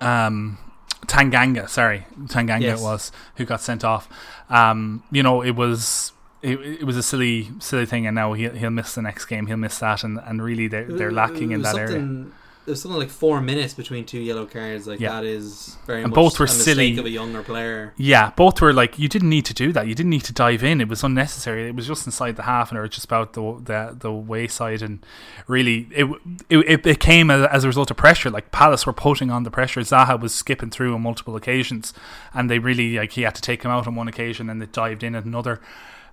[0.00, 0.26] Yeah.
[0.26, 0.58] um,
[1.06, 2.80] Tanganga, sorry, Tanganga Yes.
[2.80, 4.08] it was who got sent off.
[4.48, 6.12] Um, you know, it was.
[6.42, 9.46] It, it was a silly, silly thing, and now he'll, he'll miss the next game.
[9.46, 12.26] He'll miss that, and, and really they're they're lacking in that area.
[12.66, 14.86] There's something like four minutes between two yellow cards.
[14.86, 15.10] Like Yeah.
[15.12, 16.96] that is very And much both were a silly.
[16.98, 17.92] of a younger player.
[17.96, 19.86] Yeah, both were like you didn't need to do that.
[19.86, 20.80] You didn't need to dive in.
[20.80, 21.68] It was unnecessary.
[21.68, 24.80] It was just inside the half, and it was just about the the, the wayside.
[24.80, 25.04] And
[25.46, 26.06] really, it
[26.48, 28.30] it, it, it came as, as a result of pressure.
[28.30, 29.80] Like Palace were putting on the pressure.
[29.80, 31.92] Zaha was skipping through on multiple occasions,
[32.32, 34.66] and they really like he had to take him out on one occasion, and they
[34.66, 35.60] dived in at another.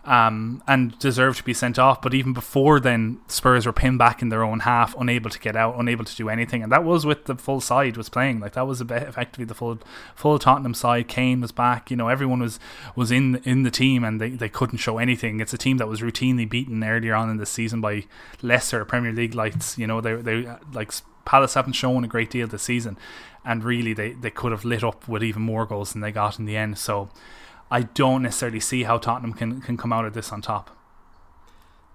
[0.04, 2.02] Um, and deserved to be sent off.
[2.02, 5.56] But even before then, Spurs were pinned back in their own half, unable to get
[5.56, 6.64] out, unable to do anything.
[6.64, 8.40] And that was with the full side was playing.
[8.40, 9.78] Like that was effectively the full
[10.16, 11.08] full Tottenham side.
[11.08, 11.92] Kane was back.
[11.92, 12.60] You know, everyone was
[12.96, 15.40] was in in the team, and they, they couldn't show anything.
[15.40, 18.06] It's a team that was routinely beaten earlier on in the season by
[18.42, 19.78] lesser Premier League lights.
[19.78, 20.94] You know, they they like
[21.26, 22.98] Palace haven't shown a great deal this season,
[23.46, 26.40] and really they they could have lit up with even more goals than they got
[26.40, 26.80] in the end.
[26.80, 27.10] So.
[27.72, 30.76] I don't necessarily see how Tottenham can, can come out of this on top.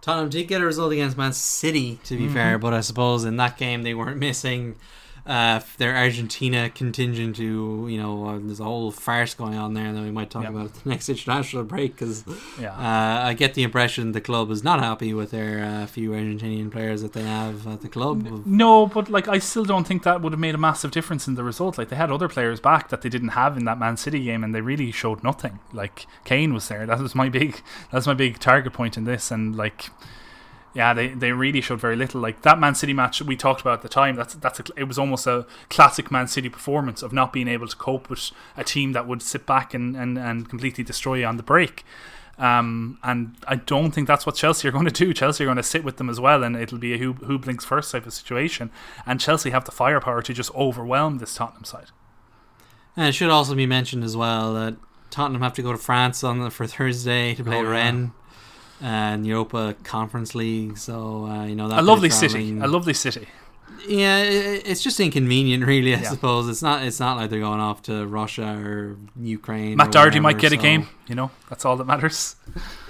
[0.01, 2.33] Tottenham did get a result against Man City, to be Mhm.
[2.33, 4.77] fair, but I suppose in that game they weren't missing
[5.27, 7.37] uh, their Argentina contingent.
[7.37, 10.45] Who you know, uh, there's a whole farce going on there that we might talk
[10.45, 10.51] Yeah.
[10.51, 11.93] about at the next international break.
[11.97, 12.25] Because
[12.61, 12.73] Yeah.
[12.73, 16.71] uh, I get the impression the club is not happy with their uh, few Argentinian
[16.71, 18.27] players that they have at the club.
[18.47, 21.35] No, but like I still don't think that would have made a massive difference in
[21.35, 21.79] the result.
[21.79, 24.43] Like they had other players back that they didn't have in that Man City game,
[24.45, 25.59] and they really showed nothing.
[25.73, 26.87] Like Kane was there.
[26.87, 27.61] That was my big.
[27.91, 29.91] That's my big target point in this, and like.
[30.77, 32.21] Yeah, they, they really showed very little.
[32.21, 34.15] Like that Man City match we talked about at the time.
[34.15, 37.67] That's that's a, it was almost a classic Man City performance of not being able
[37.67, 41.25] to cope with a team that would sit back and, and, and completely destroy you
[41.25, 41.83] on the break.
[42.39, 45.15] Um, and I don't think that's what Chelsea are going to do.
[45.15, 47.39] Chelsea are going to sit with them as well, and it'll be a who, who
[47.39, 48.71] blinks first type of situation.
[49.07, 51.87] And Chelsea have the firepower to just overwhelm this Tottenham side.
[52.95, 54.77] And it should also be mentioned as well that
[55.09, 57.69] Tottenham have to go to France on the, for Thursday to play Oh, yeah.
[57.71, 58.11] Rennes
[58.81, 60.77] and Europa Conference League.
[60.79, 63.27] So uh, you know that a lovely city, a lovely city.
[63.89, 65.95] Yeah, it's just inconvenient, really.
[65.95, 66.09] I Yeah.
[66.11, 66.83] suppose it's not.
[66.83, 69.77] It's not like they're going off to Russia or Ukraine.
[69.77, 70.89] Matt or Doherty might get a game.
[71.09, 72.37] You know, that's all that matters.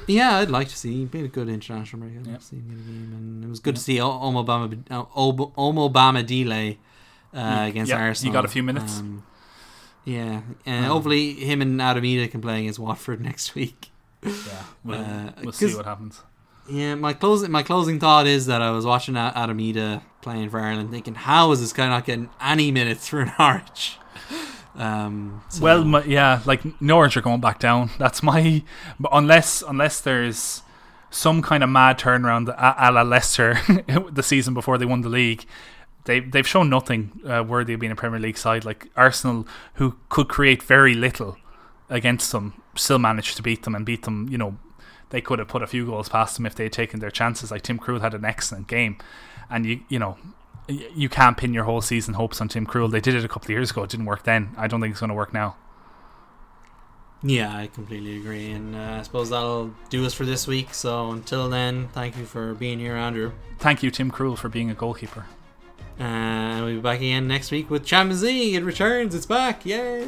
[0.08, 0.98] Yeah, I'd like to see.
[0.98, 2.12] It'd be a good international break.
[2.12, 2.36] I'd like Yeah.
[2.36, 5.02] to see him get a game, and it was good to see Omo Bama uh,
[5.16, 6.76] Omobamidele
[7.34, 8.32] uh, Mm, against he Arsenal.
[8.32, 9.00] got a few minutes.
[9.00, 9.24] Um,
[10.04, 13.90] yeah, and Um, hopefully him and Adam Idah can play against Watford next week.
[14.22, 14.32] Yeah,
[14.84, 16.22] we'll, Uh, we'll see what happens.
[16.68, 20.58] Yeah, my closing my closing thought is that I was watching Adam Idah playing for
[20.60, 23.98] Ireland, thinking, how is this guy not getting any minutes for Norwich?
[24.78, 27.88] Um, so- Well, my, yeah, like Norwich are going back down.
[27.98, 28.62] That's my
[29.00, 30.60] but unless unless there's
[31.08, 33.58] some kind of mad turnaround a, a la Leicester
[34.12, 35.46] the season before they won the league.
[36.04, 38.66] They they've shown nothing uh, worthy of being a Premier League side.
[38.66, 41.38] Like Arsenal, who could create very little
[41.88, 44.28] against them, still managed to beat them and beat them.
[44.30, 44.56] You know,
[45.10, 47.50] they could have put a few goals past them if they had taken their chances.
[47.50, 48.98] Like Tim Krul had an excellent game,
[49.50, 50.16] and you you know
[50.68, 52.90] you can't pin your whole season hopes on Tim Krul.
[52.90, 53.84] They did it a couple of years ago.
[53.84, 54.50] It didn't work then.
[54.56, 55.56] I don't think it's going to work now.
[57.22, 60.74] yeah, I completely agree, and uh, I suppose that'll do us for this week.
[60.74, 63.32] So until then, thank you for being here, Andrew.
[63.58, 65.26] Thank you, Tim Krul, for being a goalkeeper.
[65.98, 68.54] And we'll be back again next week with Champions League.
[68.54, 69.14] It returns.
[69.14, 69.64] It's back.
[69.64, 70.04] Yay!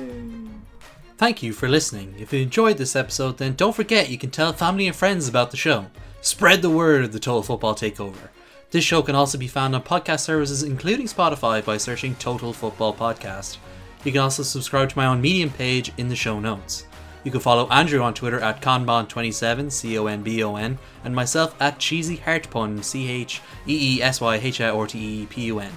[1.19, 2.15] Thank you for listening.
[2.17, 5.51] If you enjoyed this episode, then don't forget you can tell family and friends about
[5.51, 5.87] the show.
[6.21, 8.29] Spread the word of the Total Football Takeover.
[8.71, 12.95] This show can also be found on podcast services, including Spotify, by searching Total Football
[12.95, 13.57] Podcast.
[14.05, 16.87] You can also subscribe to my own Medium page in the show notes.
[17.25, 21.17] You can follow Andrew on Twitter at Conbon27, C O N B O N, and
[21.17, 25.27] myself at Cheesy Heartpun, C H E E S Y H I R T E
[25.27, 25.73] P U N.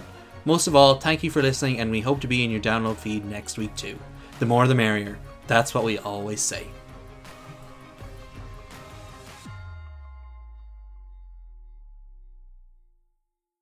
[0.46, 2.98] Most of all, thank you for listening, and we hope to be in your download
[2.98, 3.98] feed next week too.
[4.38, 5.18] The more the merrier.
[5.52, 6.66] That's what we always say.